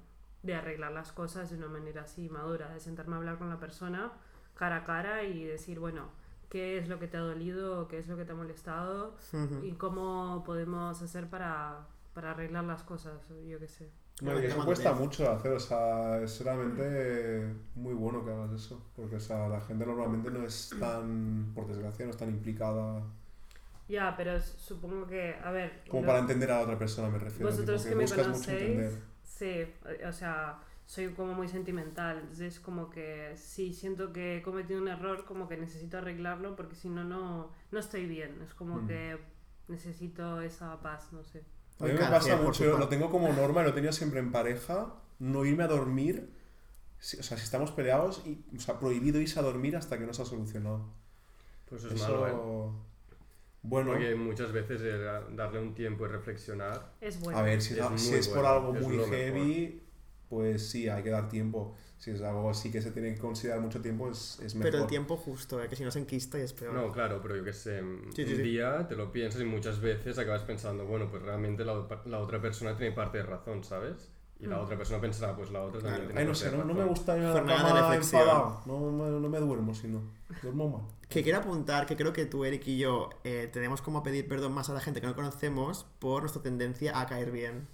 de 0.42 0.54
arreglar 0.54 0.92
las 0.92 1.12
cosas 1.12 1.50
de 1.50 1.56
una 1.56 1.68
manera 1.68 2.02
así 2.02 2.28
madura, 2.28 2.72
de 2.72 2.80
sentarme 2.80 3.14
a 3.14 3.18
hablar 3.18 3.38
con 3.38 3.50
la 3.50 3.60
persona 3.60 4.12
cara 4.54 4.76
a 4.76 4.84
cara 4.84 5.24
y 5.24 5.44
decir, 5.44 5.78
bueno, 5.80 6.10
¿qué 6.50 6.76
es 6.78 6.88
lo 6.88 6.98
que 6.98 7.08
te 7.08 7.16
ha 7.16 7.20
dolido? 7.20 7.88
¿Qué 7.88 7.98
es 7.98 8.08
lo 8.08 8.16
que 8.16 8.26
te 8.26 8.32
ha 8.32 8.34
molestado? 8.34 9.16
Ujú. 9.32 9.64
y 9.64 9.72
cómo 9.72 10.42
podemos 10.44 11.00
hacer 11.00 11.28
para, 11.30 11.86
para 12.14 12.32
arreglar 12.32 12.64
las 12.64 12.82
cosas, 12.82 13.28
yo 13.48 13.58
qué 13.58 13.68
sé. 13.68 13.90
No, 14.22 14.38
y 14.38 14.44
eso 14.44 14.58
que 14.58 14.64
cuesta 14.66 14.92
mucho 14.92 15.30
hacer, 15.30 15.52
o 15.52 15.60
sea, 15.60 16.20
es 16.22 16.44
realmente 16.44 17.54
muy 17.74 17.94
bueno 17.94 18.22
que 18.24 18.30
hagas 18.30 18.52
eso, 18.52 18.82
porque 18.94 19.16
o 19.16 19.20
sea, 19.20 19.48
la 19.48 19.60
gente 19.62 19.86
normalmente 19.86 20.30
no 20.30 20.44
es 20.44 20.70
tan, 20.78 21.52
por 21.54 21.66
desgracia, 21.66 22.04
no 22.04 22.10
es 22.10 22.16
tan 22.18 22.28
implicada 22.28 23.02
Ya, 23.88 24.14
pero 24.16 24.32
es- 24.36 24.44
supongo 24.58 25.06
que, 25.06 25.34
a 25.42 25.50
ver, 25.50 25.82
como 25.88 26.02
lo- 26.02 26.06
para 26.08 26.20
entender 26.20 26.50
a 26.50 26.56
la 26.58 26.62
otra 26.62 26.78
persona, 26.78 27.08
me 27.08 27.18
refiero. 27.18 27.50
Vosotros 27.50 27.82
tipo, 27.82 27.90
que 27.90 27.96
me 27.96 28.02
buscas 28.02 28.28
mucho 28.28 28.50
conocéis, 28.50 28.98
sí, 29.24 29.64
o 30.06 30.12
sea, 30.12 30.60
soy 30.86 31.08
como 31.14 31.34
muy 31.34 31.48
sentimental, 31.48 32.18
entonces 32.18 32.60
como 32.60 32.90
que 32.90 33.32
si 33.36 33.72
siento 33.72 34.12
que 34.12 34.38
he 34.38 34.42
cometido 34.42 34.80
un 34.80 34.88
error, 34.88 35.24
como 35.24 35.48
que 35.48 35.56
necesito 35.56 35.98
arreglarlo 35.98 36.56
porque 36.56 36.74
si 36.76 36.88
no, 36.88 37.04
no 37.04 37.50
no 37.72 37.78
estoy 37.78 38.06
bien, 38.06 38.40
es 38.42 38.54
como 38.54 38.76
Mm. 38.82 38.86
que 38.86 39.18
necesito 39.68 40.40
esa 40.40 40.80
paz, 40.80 41.12
no 41.12 41.24
sé. 41.24 41.44
A 41.80 41.84
mí 41.86 41.92
me 41.92 41.98
pasa 41.98 42.36
mucho, 42.36 42.78
lo 42.78 42.88
tengo 42.88 43.10
como 43.10 43.32
norma, 43.32 43.60
y 43.60 43.64
lo 43.64 43.70
he 43.70 43.72
tenido 43.72 43.92
siempre 43.92 44.20
en 44.20 44.32
pareja, 44.32 44.94
no 45.18 45.44
irme 45.44 45.64
a 45.64 45.68
dormir, 45.68 46.30
si- 46.98 47.18
o 47.18 47.22
sea, 47.22 47.38
si 47.38 47.44
estamos 47.44 47.70
peleados, 47.72 48.22
y, 48.26 48.44
o 48.56 48.60
sea, 48.60 48.78
prohibido 48.78 49.20
irse 49.20 49.38
a 49.38 49.42
dormir 49.42 49.76
hasta 49.76 49.98
que 49.98 50.06
no 50.06 50.12
se 50.12 50.22
ha 50.22 50.26
solucionado. 50.26 50.84
Pues 51.68 51.84
es 51.84 51.92
Eso, 51.92 52.02
malo, 52.02 52.26
¿eh? 52.28 52.32
bueno, 53.62 53.92
Porque 53.92 54.14
muchas 54.14 54.52
veces 54.52 54.80
el 54.80 55.36
darle 55.36 55.60
un 55.60 55.74
tiempo 55.74 56.06
y 56.06 56.08
reflexionar. 56.08 56.92
Es 57.00 57.20
bueno. 57.20 57.38
a 57.38 57.42
ver, 57.42 57.60
si 57.60 57.78
es, 57.78 58.00
si 58.00 58.28
por 58.28 58.38
bueno, 58.38 58.48
algo 58.48 58.74
es 58.74 58.82
muy 58.82 58.98
heavy, 59.04 59.82
pues 60.28 60.68
sí, 60.70 60.88
hay 60.88 61.02
que 61.02 61.10
dar 61.10 61.28
tiempo. 61.28 61.74
Si 62.00 62.10
es 62.10 62.22
algo 62.22 62.48
así 62.50 62.70
que 62.72 62.80
se 62.80 62.90
tiene 62.92 63.14
que 63.14 63.20
considerar 63.20 63.60
mucho 63.60 63.80
tiempo, 63.80 64.10
es, 64.10 64.40
es 64.42 64.54
mejor. 64.54 64.70
Pero 64.72 64.82
el 64.84 64.88
tiempo 64.88 65.16
justo, 65.18 65.62
¿eh? 65.62 65.68
que 65.68 65.76
si 65.76 65.84
no 65.84 65.90
se 65.90 65.98
enquista 66.00 66.38
y 66.38 66.42
es 66.42 66.52
peor. 66.54 66.72
No, 66.74 66.90
claro, 66.90 67.20
pero 67.22 67.36
yo 67.36 67.44
que 67.44 67.52
sé, 67.52 67.82
un 67.82 68.10
Sí, 68.16 68.24
sí, 68.26 68.36
sí. 68.36 68.42
día 68.42 68.88
te 68.88 68.96
lo 68.96 69.12
piensas 69.12 69.40
y 69.42 69.44
muchas 69.44 69.80
veces 69.80 70.18
acabas 70.18 70.42
pensando, 70.42 70.86
bueno, 70.86 71.08
pues 71.10 71.22
realmente 71.22 71.62
la, 71.64 71.86
la 72.06 72.18
otra 72.18 72.40
persona 72.40 72.74
tiene 72.74 72.92
parte 72.94 73.18
de 73.18 73.24
razón, 73.24 73.62
¿sabes? 73.62 74.10
Y 74.38 74.46
la 74.46 74.56
Mm. 74.56 74.60
otra 74.62 74.78
persona 74.78 74.98
pensará, 74.98 75.36
pues 75.36 75.50
la 75.50 75.60
otra 75.60 75.82
también 75.82 75.96
Claro. 75.96 76.06
tiene 76.06 76.20
Ay, 76.20 76.26
no 76.26 76.32
parte 76.32 76.44
sé, 76.46 76.50
de 76.50 76.56
no, 76.56 76.64
no 76.64 76.72
me 76.74 76.84
gusta 76.86 77.18
ir 77.18 77.24
a 77.24 77.34
la 77.34 77.44
cama 77.44 77.94
enfadado. 77.94 78.62
No, 78.64 78.80
me- 78.90 79.20
no 79.20 79.28
me 79.28 79.38
duermo 79.38 79.74
si 79.74 79.86
no. 79.88 80.00
Duermo 80.42 80.68
mal. 80.70 80.82
Que 81.10 81.22
quiero 81.22 81.40
apuntar 81.40 81.84
que 81.84 81.96
creo 81.96 82.14
que 82.14 82.24
tú, 82.24 82.46
Eric 82.46 82.66
y 82.66 82.78
yo 82.78 83.10
eh, 83.24 83.50
tenemos 83.52 83.82
como 83.82 84.02
pedir 84.02 84.26
perdón 84.26 84.52
más 84.54 84.70
a 84.70 84.72
la 84.72 84.80
gente 84.80 85.02
que 85.02 85.06
no 85.06 85.14
conocemos 85.14 85.84
por 85.98 86.22
nuestra 86.22 86.40
tendencia 86.40 86.98
a 86.98 87.06
caer 87.06 87.30
bien. 87.30 87.68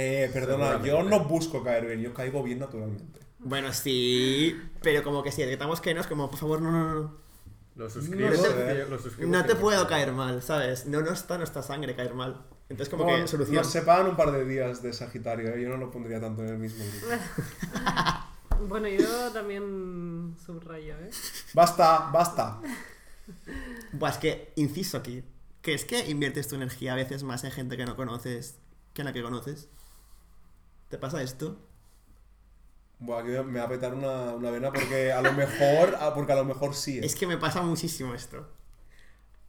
Eh, 0.00 0.30
perdona, 0.32 0.80
yo 0.84 1.02
no 1.02 1.24
busco 1.24 1.62
caer 1.64 1.86
bien, 1.86 2.00
yo 2.00 2.14
caigo 2.14 2.42
bien 2.44 2.60
naturalmente. 2.60 3.18
Bueno, 3.40 3.72
sí, 3.72 4.56
pero 4.82 5.02
como 5.02 5.22
que 5.24 5.32
si 5.32 5.42
detectamos 5.42 5.80
que 5.80 5.92
no, 5.94 6.00
es 6.00 6.06
como, 6.06 6.30
por 6.30 6.38
favor, 6.38 6.62
no, 6.62 6.70
no, 6.70 6.94
no. 6.94 7.16
Lo 7.74 7.90
suscribo, 7.90 8.28
No 8.30 8.34
cien- 8.36 8.88
lo 8.88 8.98
suscribo 8.98 9.30
No 9.32 9.44
te 9.44 9.54
100%. 9.54 9.60
puedo 9.60 9.86
caer 9.88 10.12
mal, 10.12 10.42
¿sabes? 10.42 10.86
No, 10.86 11.00
no 11.00 11.12
está 11.12 11.36
nuestra 11.38 11.62
sangre 11.62 11.96
caer 11.96 12.14
mal. 12.14 12.44
Entonces, 12.68 12.88
como 12.90 13.04
Bueno, 13.04 13.22
que 13.24 13.28
solución. 13.28 13.56
Nos 13.56 13.68
separan 13.72 14.06
un 14.08 14.16
par 14.16 14.30
de 14.32 14.44
días 14.44 14.82
de 14.82 14.92
Sagitario, 14.92 15.48
¿eh? 15.54 15.62
yo 15.62 15.68
no 15.68 15.76
lo 15.78 15.90
pondría 15.90 16.20
tanto 16.20 16.42
en 16.42 16.48
el 16.50 16.58
mismo 16.58 16.84
grupo. 16.84 17.06
Bueno, 18.68 18.88
yo 18.88 19.30
también 19.32 20.34
subrayo, 20.44 20.94
¿eh? 20.98 21.10
Basta, 21.54 22.10
basta. 22.12 22.60
Buah, 23.92 24.10
es 24.10 24.18
que, 24.18 24.52
inciso 24.56 24.96
aquí, 24.96 25.22
que 25.62 25.74
es 25.74 25.84
que 25.84 26.10
inviertes 26.10 26.48
tu 26.48 26.56
energía 26.56 26.94
a 26.94 26.96
veces 26.96 27.22
más 27.22 27.44
en 27.44 27.52
gente 27.52 27.76
que 27.76 27.84
no 27.86 27.94
conoces 27.94 28.56
que 28.94 29.02
en 29.02 29.06
la 29.06 29.12
que 29.12 29.22
conoces. 29.22 29.68
¿Te 30.88 30.98
pasa 30.98 31.22
esto? 31.22 31.58
Buah, 33.00 33.20
aquí 33.20 33.28
me 33.28 33.60
va 33.60 33.66
a 33.66 33.68
petar 33.68 33.94
una, 33.94 34.34
una 34.34 34.50
vena 34.50 34.72
porque 34.72 35.12
a 35.12 35.20
lo 35.22 35.32
mejor, 35.32 35.96
porque 36.14 36.32
a 36.32 36.36
lo 36.36 36.44
mejor 36.44 36.74
sí. 36.74 36.98
¿eh? 36.98 37.06
Es 37.06 37.14
que 37.14 37.26
me 37.26 37.36
pasa 37.36 37.62
muchísimo 37.62 38.14
esto. 38.14 38.48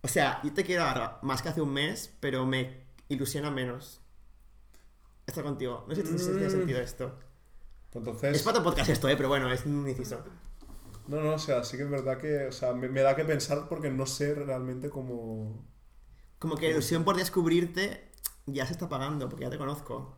O 0.02 0.08
sea, 0.08 0.40
yo 0.44 0.54
te 0.54 0.64
quiero 0.64 0.84
ahora 0.84 1.20
más 1.24 1.42
que 1.42 1.50
hace 1.50 1.62
un 1.62 1.74
mes, 1.74 2.14
pero 2.20 2.46
me 2.46 2.84
ilusiona 3.10 3.50
menos. 3.52 4.02
Estar 5.26 5.44
contigo. 5.44 5.86
No 5.88 5.96
sé 5.96 6.06
si 6.06 6.16
tiene 6.26 6.48
Mm. 6.48 6.52
sentido 6.52 6.80
esto. 6.80 7.18
Entonces, 7.94 8.36
Es 8.38 8.44
para 8.44 8.58
tu 8.60 8.64
podcast 8.64 8.90
esto, 8.90 9.10
¿eh? 9.10 9.16
Pero 9.18 9.30
bueno, 9.30 9.52
es 9.52 9.66
un 9.66 9.88
inciso. 9.90 10.24
no, 11.08 11.22
no, 11.22 11.34
o 11.34 11.40
sea, 11.40 11.64
sí 11.64 11.76
que 11.76 11.84
es 11.84 11.90
verdad 11.90 12.20
que, 12.20 12.46
o 12.46 12.52
sea, 12.52 12.74
me, 12.74 12.88
me 12.88 13.02
da 13.02 13.16
que 13.16 13.26
pensar 13.26 13.68
porque 13.68 13.90
no 13.90 14.06
sé 14.06 14.36
realmente 14.36 14.90
cómo... 14.92 15.66
Como 16.38 16.56
que 16.56 16.68
la 16.68 16.74
ilusión 16.74 17.04
por 17.04 17.18
descubrirte 17.18 18.12
ya 18.46 18.66
se 18.68 18.74
está 18.74 18.88
pagando, 18.90 19.28
porque 19.28 19.46
ya 19.46 19.50
te 19.50 19.58
conozco. 19.58 20.16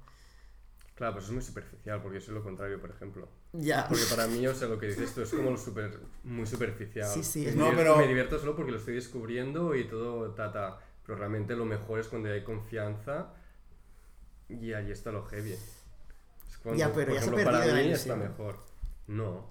Claro, 1.01 1.13
pues 1.15 1.23
eso 1.23 1.31
es 1.31 1.35
muy 1.35 1.43
superficial, 1.43 1.99
porque 2.03 2.19
yo 2.19 2.25
soy 2.27 2.35
lo 2.35 2.43
contrario, 2.43 2.79
por 2.79 2.91
ejemplo. 2.91 3.27
Ya. 3.53 3.87
Porque 3.87 4.03
para 4.07 4.27
mí, 4.27 4.45
o 4.45 4.53
sea, 4.53 4.67
lo 4.67 4.77
que 4.77 4.85
dices 4.85 5.15
tú 5.15 5.21
es 5.23 5.31
como 5.31 5.49
lo 5.49 5.57
super, 5.57 5.99
muy 6.23 6.45
superficial. 6.45 7.09
Sí, 7.09 7.23
sí, 7.23 7.39
Me 7.41 7.49
es- 7.49 7.55
No, 7.55 7.63
divierto- 7.71 7.77
pero- 7.83 7.97
Me 7.97 8.07
divierto 8.07 8.37
solo 8.37 8.55
porque 8.55 8.71
lo 8.71 8.77
estoy 8.77 8.93
descubriendo 8.93 9.73
y 9.73 9.85
todo, 9.85 10.29
tata. 10.35 10.77
Pero 11.03 11.17
realmente 11.17 11.55
lo 11.55 11.65
mejor 11.65 11.99
es 11.99 12.07
cuando 12.07 12.29
hay 12.31 12.43
confianza 12.43 13.33
y 14.47 14.73
ahí 14.73 14.91
está 14.91 15.11
lo 15.11 15.25
heavy. 15.25 15.53
Es 15.53 16.57
cuando, 16.61 16.77
Ya, 16.79 16.93
pero 16.93 17.07
por 17.07 17.15
ya 17.15 17.19
se 17.21 17.25
ejemplo, 17.29 17.43
para 17.45 17.57
perdido 17.57 17.75
la 17.77 17.81
mí 17.83 17.91
está 17.93 18.15
mejor. 18.15 18.59
No. 19.07 19.49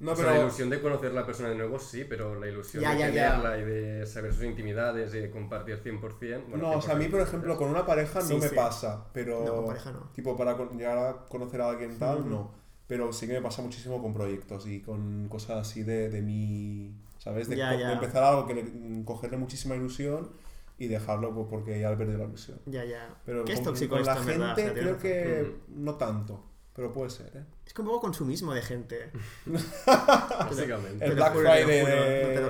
No, 0.00 0.12
o 0.12 0.16
sea, 0.16 0.26
pero... 0.26 0.36
la 0.36 0.42
ilusión 0.44 0.70
de 0.70 0.80
conocer 0.80 1.10
a 1.10 1.14
la 1.14 1.26
persona 1.26 1.48
de 1.48 1.56
nuevo 1.56 1.78
sí, 1.78 2.04
pero 2.04 2.34
la 2.38 2.46
ilusión 2.48 2.82
Ya, 2.82 2.92
de 2.92 2.98
ya, 3.00 3.10
ya. 3.10 3.30
tenerla 3.40 3.58
y 3.58 3.64
de 3.64 4.06
saber 4.06 4.32
sus 4.32 4.44
intimidades 4.44 5.12
y 5.14 5.18
de 5.18 5.30
compartir 5.30 5.82
100%. 5.82 6.44
bueno, 6.48 6.56
No, 6.70 6.78
o 6.78 6.82
sea, 6.82 6.94
a 6.94 6.96
mí, 6.98 7.08
por 7.08 7.20
ejemplo, 7.20 7.56
con 7.56 7.68
una 7.68 7.84
pareja 7.84 8.20
Sí, 8.20 8.34
no 8.34 8.40
me 8.40 8.48
sí. 8.48 8.54
pasa, 8.54 9.06
pero... 9.12 9.44
No, 9.44 9.56
con 9.56 9.66
pareja 9.66 9.90
no. 9.92 10.10
Tipo, 10.14 10.36
para 10.36 10.56
llegar 10.70 10.98
a 10.98 11.16
conocer 11.28 11.60
a 11.60 11.70
alguien 11.70 11.98
tal, 11.98 12.20
Ujú. 12.20 12.28
no. 12.28 12.50
Pero 12.86 13.12
sí 13.12 13.26
que 13.26 13.34
me 13.34 13.42
pasa 13.42 13.60
muchísimo 13.60 14.00
con 14.00 14.14
proyectos 14.14 14.66
y 14.66 14.80
con 14.80 15.28
cosas 15.28 15.58
así 15.58 15.82
de, 15.82 16.08
de 16.08 16.22
mí, 16.22 16.94
¿sabes? 17.18 17.48
De, 17.48 17.56
Ya, 17.56 17.72
co- 17.72 17.78
ya. 17.80 17.88
de 17.88 17.92
empezar 17.94 18.22
algo 18.22 18.46
que 18.46 18.54
le, 18.54 18.62
mm, 18.62 19.04
cogerle 19.04 19.36
muchísima 19.36 19.76
ilusión 19.76 20.30
y 20.78 20.86
dejarlo 20.86 21.34
pues, 21.34 21.48
porque 21.50 21.78
ya 21.80 21.90
le 21.90 21.96
perdí 21.96 22.16
la 22.16 22.24
ilusión. 22.24 22.58
Ya, 22.66 22.84
ya. 22.84 23.14
Pero 23.26 23.44
¿Qué 23.44 23.52
es 23.52 23.58
con, 23.58 23.64
tóxico 23.66 23.96
con 23.96 24.00
esto, 24.00 24.14
la 24.14 24.20
en 24.20 24.26
gente 24.26 24.64
verdad? 24.64 24.72
Creo 24.72 24.98
que 24.98 25.56
no 25.68 25.96
tanto, 25.96 26.44
pero 26.78 26.92
puede 26.92 27.10
ser, 27.10 27.36
¿eh? 27.36 27.44
Es 27.66 27.74
como 27.74 27.88
un 27.90 27.96
poco 27.96 28.02
consumismo 28.06 28.54
de 28.54 28.62
gente. 28.62 29.10
Básicamente. 29.86 31.04
El 31.04 31.14
Black 31.16 31.34
Friday 31.34 31.64
de- 31.66 31.82
me- 31.84 31.90
que 32.30 32.40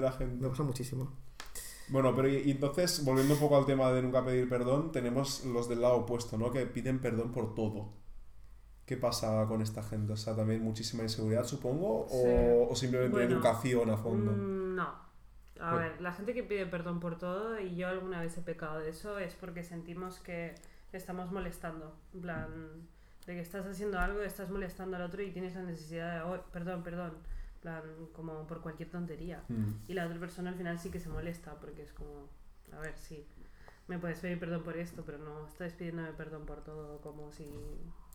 la 0.00 0.10
me 0.10 0.16
gente. 0.16 0.48
pasa 0.48 0.62
muchísimo. 0.64 1.12
Bueno, 1.90 2.12
pero 2.16 2.28
y, 2.28 2.38
y 2.38 2.50
entonces, 2.50 3.04
volviendo 3.04 3.34
un 3.34 3.40
poco 3.40 3.56
al 3.56 3.66
tema 3.66 3.92
de 3.92 4.02
nunca 4.02 4.24
pedir 4.24 4.48
perdón, 4.48 4.90
tenemos 4.90 5.44
los 5.44 5.68
del 5.68 5.80
lado 5.80 5.94
opuesto, 5.98 6.36
¿no? 6.38 6.50
Que 6.50 6.66
piden 6.66 6.98
perdón 7.00 7.30
por 7.30 7.54
todo. 7.54 7.92
¿Qué 8.84 8.96
pasa 8.96 9.46
con 9.46 9.62
esta 9.62 9.84
gente? 9.84 10.12
O 10.14 10.16
sea, 10.16 10.34
también 10.34 10.60
muchísima 10.62 11.04
inseguridad, 11.04 11.44
supongo, 11.44 12.06
o, 12.06 12.08
Sí. 12.10 12.66
o 12.70 12.74
simplemente 12.74 13.16
Bueno, 13.16 13.34
educación 13.36 13.90
a 13.90 13.96
fondo. 13.96 14.32
Mm, 14.32 14.74
No. 14.74 14.88
A 15.60 15.72
Bueno. 15.74 15.78
ver, 15.90 16.00
la 16.00 16.12
gente 16.12 16.34
que 16.34 16.42
pide 16.42 16.66
perdón 16.66 16.98
por 16.98 17.16
todo, 17.18 17.60
y 17.60 17.76
yo 17.76 17.86
alguna 17.86 18.20
vez 18.20 18.36
he 18.38 18.40
pecado 18.42 18.78
de 18.80 18.88
eso, 18.90 19.18
es 19.18 19.34
porque 19.34 19.62
sentimos 19.62 20.18
que 20.18 20.54
estamos 20.92 21.30
molestando. 21.30 21.94
En 22.14 22.20
plan, 22.20 22.88
de 23.30 23.36
que 23.36 23.42
estás 23.42 23.64
haciendo 23.66 23.98
algo, 23.98 24.20
estás 24.22 24.50
molestando 24.50 24.96
al 24.96 25.02
otro 25.04 25.22
y 25.22 25.30
tienes 25.30 25.54
la 25.54 25.62
necesidad 25.62 26.14
de, 26.16 26.22
"Oh, 26.30 26.42
perdón, 26.52 26.82
perdón. 26.82 27.12
Plan, 27.62 27.82
como 28.14 28.46
por 28.46 28.60
cualquier 28.62 28.88
tontería. 28.90 29.42
Mm. 29.48 29.72
Y 29.86 29.92
la 29.94 30.06
otra 30.06 30.18
persona 30.18 30.48
al 30.50 30.56
final 30.56 30.78
sí 30.78 30.90
que 30.90 30.98
se 30.98 31.10
molesta 31.10 31.54
porque 31.60 31.82
es 31.82 31.92
como, 31.92 32.26
a 32.72 32.80
ver, 32.80 32.96
sí, 32.96 33.26
me 33.86 33.98
puedes 33.98 34.18
pedir 34.20 34.40
perdón 34.40 34.62
por 34.62 34.76
esto, 34.78 35.02
pero 35.04 35.18
no 35.18 35.46
estás 35.46 35.74
pidiéndome 35.74 36.12
perdón 36.14 36.46
por 36.46 36.64
todo, 36.64 37.00
como 37.02 37.30
si 37.32 37.46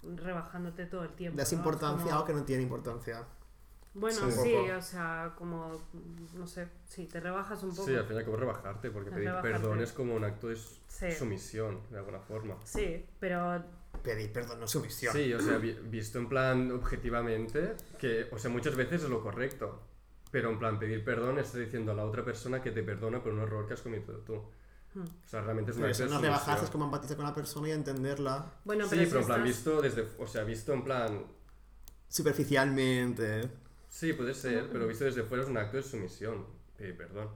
rebajándote 0.03 0.85
todo 0.87 1.03
el 1.03 1.11
tiempo. 1.11 1.37
Das 1.37 1.51
¿no? 1.51 1.55
Es 1.55 1.59
importancia 1.59 2.03
como- 2.05 2.15
algo 2.15 2.25
que 2.25 2.33
no 2.33 2.43
tiene 2.43 2.63
importancia. 2.63 3.23
Bueno, 3.93 4.29
Sí. 4.29 4.31
sí, 4.43 4.55
o 4.71 4.81
sea, 4.81 5.33
como, 5.37 5.71
no 6.33 6.45
sé, 6.47 6.67
sí, 6.85 7.05
te 7.05 7.21
rebajas 7.21 7.63
un 7.63 7.69
poco. 7.69 7.85
Sí, 7.87 7.95
al 7.95 8.03
fin 8.05 8.15
y 8.15 8.19
al 8.19 8.25
cabo 8.25 8.35
rebajarte, 8.35 8.91
porque 8.91 9.09
pedir 9.09 9.29
rebajarte. 9.29 9.51
perdón 9.59 9.79
es 9.79 9.93
como 9.93 10.15
un 10.15 10.23
acto 10.25 10.47
de 10.49 10.57
Sí. 10.57 11.11
sumisión, 11.13 11.79
de 11.91 11.99
alguna 11.99 12.19
forma. 12.19 12.55
Sí, 12.65 13.05
pero 13.21 13.63
Pedir 14.05 14.31
perdón 14.31 14.59
no 14.59 14.65
es 14.65 14.71
sumisión. 14.71 15.13
Sí, 15.13 15.33
o 15.33 15.39
sea, 15.39 15.57
vi- 15.57 15.77
visto 15.89 16.17
en 16.19 16.29
plan 16.29 16.71
objetivamente, 16.71 17.75
que, 17.99 18.27
o 18.31 18.37
sea, 18.37 18.49
muchas 18.51 18.75
veces 18.75 19.03
es 19.03 19.09
lo 19.09 19.21
correcto, 19.21 19.81
pero 20.31 20.49
en 20.49 20.59
plan 20.59 20.77
pedir 20.79 21.03
perdón 21.03 21.39
estás 21.39 21.59
diciendo 21.59 21.91
a 21.91 21.95
la 21.95 22.05
otra 22.05 22.23
persona 22.23 22.61
que 22.61 22.71
te 22.71 22.83
perdona 22.83 23.21
por 23.23 23.33
un 23.33 23.39
error 23.41 23.67
que 23.67 23.73
has 23.73 23.81
cometido 23.81 24.19
tú. 24.19 24.35
Hmm. 24.93 25.01
O 25.03 25.27
sea, 25.27 25.41
realmente 25.41 25.71
es 25.71 25.77
Pero 25.77 25.87
una 25.87 25.91
acto 25.91 26.05
no 26.05 26.21
rebajarse 26.21 26.65
es 26.65 26.71
como 26.71 26.85
empatizar 26.85 27.17
con 27.17 27.25
la 27.25 27.33
persona 27.35 27.67
y 27.67 27.71
entenderla 27.71 28.45
bueno, 28.63 28.85
Sí, 28.85 28.91
pero, 28.91 29.01
pero, 29.09 29.11
si 29.11 29.17
en 29.19 29.25
plan 29.25 29.39
estás- 29.47 29.47
visto 29.65 29.81
desde, 29.81 30.07
o 30.23 30.27
sea, 30.27 30.43
visto 30.45 30.71
en 30.73 30.83
plan, 30.83 31.23
superficialmente. 32.07 33.49
sí, 33.89 34.13
puede 34.13 34.33
ser, 34.33 34.69
pero 34.71 34.87
visto 34.87 35.03
desde 35.05 35.23
fuera 35.23 35.43
es 35.43 35.49
un 35.49 35.57
acto 35.57 35.77
de 35.77 35.83
sumisión, 35.83 36.45
pedir 36.77 36.95
perdón. 36.97 37.29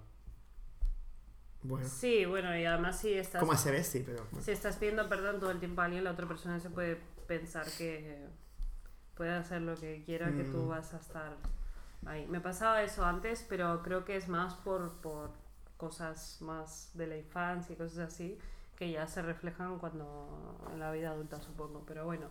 Bueno, 1.62 1.88
Sí, 1.88 2.26
bueno, 2.26 2.58
y 2.58 2.66
además 2.66 3.00
si 3.00 3.14
estás, 3.14 3.42
pero. 4.06 4.24
bueno. 4.32 4.42
si 4.46 4.52
estás 4.52 4.78
pidiendo 4.78 5.10
perdón 5.10 5.40
todo 5.40 5.52
el 5.52 5.60
tiempo 5.60 5.82
a 5.82 5.86
alguien, 5.86 6.04
la 6.06 6.12
otra 6.12 6.28
persona 6.28 6.60
se 6.60 6.70
puede 6.70 6.98
pensar 7.28 7.66
que 7.78 8.28
puede 9.16 9.32
hacer 9.32 9.62
lo 9.62 9.76
que 9.76 10.04
quiera, 10.06 10.32
que 10.34 10.46
tú 10.46 10.60
Mm. 10.64 10.70
vas 10.70 10.94
a 10.94 10.98
estar 10.98 11.36
ahí. 12.06 12.26
Me 12.28 12.40
pasaba 12.40 12.82
eso 12.82 13.04
antes, 13.06 13.46
pero 13.50 13.82
creo 13.84 14.06
que 14.06 14.16
es 14.16 14.30
más 14.30 14.54
por, 14.56 15.02
por 15.02 15.32
cosas 15.76 16.38
más 16.42 16.92
de 16.94 17.08
la 17.08 17.18
infancia 17.18 17.74
y 17.74 17.76
cosas 17.76 18.00
así, 18.14 18.38
que 18.78 18.90
ya 18.92 19.06
se 19.08 19.22
reflejan 19.22 19.78
cuando 19.80 20.58
en 20.72 20.80
la 20.80 20.92
vida 20.94 21.12
adulta, 21.12 21.42
supongo. 21.42 21.84
Pero 21.86 22.06
bueno, 22.06 22.28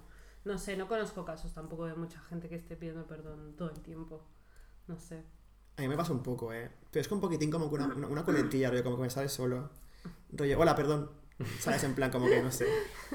no 0.47 0.57
sé, 0.57 0.79
no 0.79 0.89
conozco 0.89 1.27
casos 1.27 1.53
tampoco 1.53 1.85
de 1.85 1.95
mucha 1.95 2.19
gente 2.21 2.49
que 2.49 2.55
esté 2.57 2.77
pidiendo 2.77 3.07
perdón 3.07 3.55
todo 3.59 3.71
el 3.71 3.81
tiempo. 3.83 4.25
No 4.87 4.99
sé. 4.99 5.23
A 5.79 5.81
mí 5.81 5.89
me 5.89 5.97
pasa 5.97 6.13
un 6.13 6.25
poco, 6.25 6.53
¿eh? 6.53 6.69
Pero 6.91 7.01
es 7.01 7.07
que 7.07 7.15
un 7.15 7.21
poquitín 7.21 7.53
como 7.53 7.69
que 7.69 7.77
una, 7.77 7.87
una, 7.87 8.09
una 8.09 8.25
coletilla, 8.25 8.69
rollo, 8.69 8.83
como 8.83 8.97
que 8.97 9.03
me 9.03 9.11
sale 9.11 9.29
solo. 9.29 9.71
Rollo, 10.33 10.59
hola, 10.59 10.75
perdón. 10.75 11.09
¿Sabes? 11.61 11.85
En 11.85 11.95
plan, 11.95 12.11
como 12.11 12.27
que 12.27 12.43
no 12.43 12.51
sé. 12.51 12.67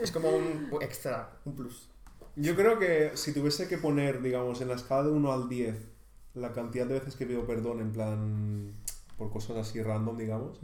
Es 0.01 0.11
como 0.13 0.29
un 0.29 0.69
extra, 0.81 1.39
un 1.43 1.55
plus. 1.55 1.89
Yo 2.37 2.55
creo 2.55 2.79
que 2.79 3.11
si 3.15 3.33
tuviese 3.33 3.67
que 3.67 3.77
poner, 3.77 4.21
digamos, 4.21 4.61
en 4.61 4.69
la 4.69 4.75
escala 4.75 5.03
de 5.03 5.11
1 5.11 5.33
al 5.33 5.49
10, 5.49 5.75
la 6.35 6.53
cantidad 6.53 6.87
de 6.87 6.93
veces 6.95 7.15
que 7.17 7.25
pido 7.25 7.45
perdón, 7.45 7.81
en 7.81 7.91
plan, 7.91 8.73
por 9.17 9.29
cosas 9.29 9.57
así 9.57 9.83
random, 9.83 10.17
digamos, 10.17 10.59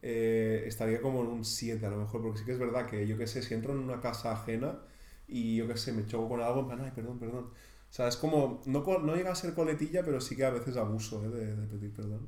eh, 0.00 0.62
estaría 0.66 1.02
como 1.02 1.22
en 1.22 1.26
un 1.26 1.44
7 1.44 1.84
a 1.84 1.90
lo 1.90 1.96
mejor, 1.96 2.22
porque 2.22 2.38
sí 2.38 2.44
que 2.44 2.52
es 2.52 2.58
verdad 2.58 2.86
que 2.86 3.06
yo 3.06 3.18
que 3.18 3.26
sé, 3.26 3.42
si 3.42 3.52
entro 3.52 3.72
en 3.72 3.80
una 3.80 4.00
casa 4.00 4.32
ajena 4.32 4.78
y 5.26 5.56
yo 5.56 5.66
que 5.66 5.76
sé, 5.76 5.92
me 5.92 6.06
choco 6.06 6.28
con 6.28 6.40
algo, 6.40 6.60
en 6.60 6.66
plan, 6.66 6.80
ay, 6.82 6.92
perdón, 6.94 7.18
perdón. 7.18 7.50
O 7.92 7.94
sea, 7.94 8.08
es 8.08 8.16
como, 8.16 8.62
no, 8.64 8.82
no 9.00 9.14
llega 9.14 9.32
a 9.32 9.34
ser 9.34 9.52
coletilla, 9.54 10.02
pero 10.02 10.18
sí 10.20 10.34
que 10.34 10.46
a 10.46 10.50
veces 10.50 10.78
abuso 10.78 11.22
¿eh? 11.24 11.28
de, 11.28 11.54
de 11.56 11.66
pedir 11.66 11.92
perdón. 11.92 12.26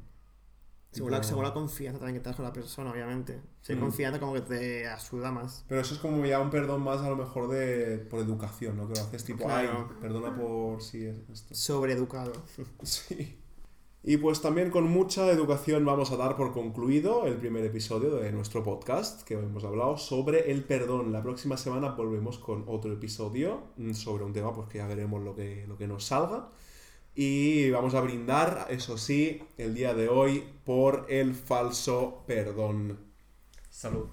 Según 0.93 1.11
la, 1.11 1.23
según 1.25 1.43
la 1.43 1.53
confianza 1.55 1.99
también 1.99 2.17
que 2.19 2.23
tengas 2.23 2.37
con 2.37 2.45
la 2.45 2.53
persona, 2.53 2.91
obviamente. 2.93 3.41
Si 3.63 3.73
hay 3.73 3.79
Mm. 3.79 3.83
confianza, 3.83 4.21
como 4.21 4.35
que 4.35 4.43
te 4.43 4.87
ayuda 4.87 5.33
más. 5.33 5.65
Pero 5.67 5.81
eso 5.81 5.95
es 5.95 6.01
como 6.01 6.25
ya 6.27 6.39
un 6.39 6.51
perdón 6.51 6.83
más 6.83 7.01
a 7.01 7.09
lo 7.09 7.17
mejor 7.17 7.49
de 7.49 7.97
por 8.11 8.21
educación, 8.21 8.77
¿no? 8.77 8.87
Que 8.87 8.95
lo 8.95 9.01
haces 9.01 9.25
tipo, 9.25 9.45
Claro. 9.45 9.89
ay, 9.91 9.97
perdona 10.01 10.37
por 10.37 10.83
si 10.83 11.07
es 11.07 11.17
esto. 11.33 11.55
Sobreeducado. 11.55 12.33
Sí. 12.83 13.41
Y 14.07 14.19
pues 14.19 14.43
también 14.43 14.69
con 14.69 14.85
mucha 14.85 15.31
educación 15.31 15.87
vamos 15.87 16.11
a 16.11 16.19
dar 16.19 16.37
por 16.37 16.53
concluido 16.53 17.27
el 17.27 17.39
primer 17.39 17.65
episodio 17.65 18.17
de 18.17 18.33
nuestro 18.33 18.63
podcast, 18.63 19.23
que 19.23 19.33
hemos 19.33 19.65
hablado 19.65 19.97
sobre 19.97 20.51
el 20.51 20.63
perdón. 20.63 21.11
La 21.11 21.23
próxima 21.23 21.57
semana 21.57 21.93
volvemos 21.93 22.39
con 22.39 22.65
otro 22.67 22.93
episodio 22.93 23.63
mm, 23.79 23.95
sobre 23.95 24.25
un 24.25 24.35
tema 24.35 24.53
pues 24.53 24.69
que 24.69 24.77
ya 24.77 24.87
veremos 24.87 25.25
lo 25.25 25.35
que, 25.35 25.65
lo 25.67 25.79
que 25.79 25.89
nos 25.89 26.05
salga. 26.05 26.51
Y 27.15 27.71
vamos 27.71 27.95
a 27.95 28.03
brindar, 28.03 28.67
eso 28.69 28.99
sí, 28.99 29.41
el 29.57 29.75
día 29.75 29.95
de 29.95 30.11
hoy 30.11 30.45
por 30.67 31.07
el 31.09 31.35
falso 31.35 32.25
perdón. 32.27 32.99
Salud. 33.71 34.09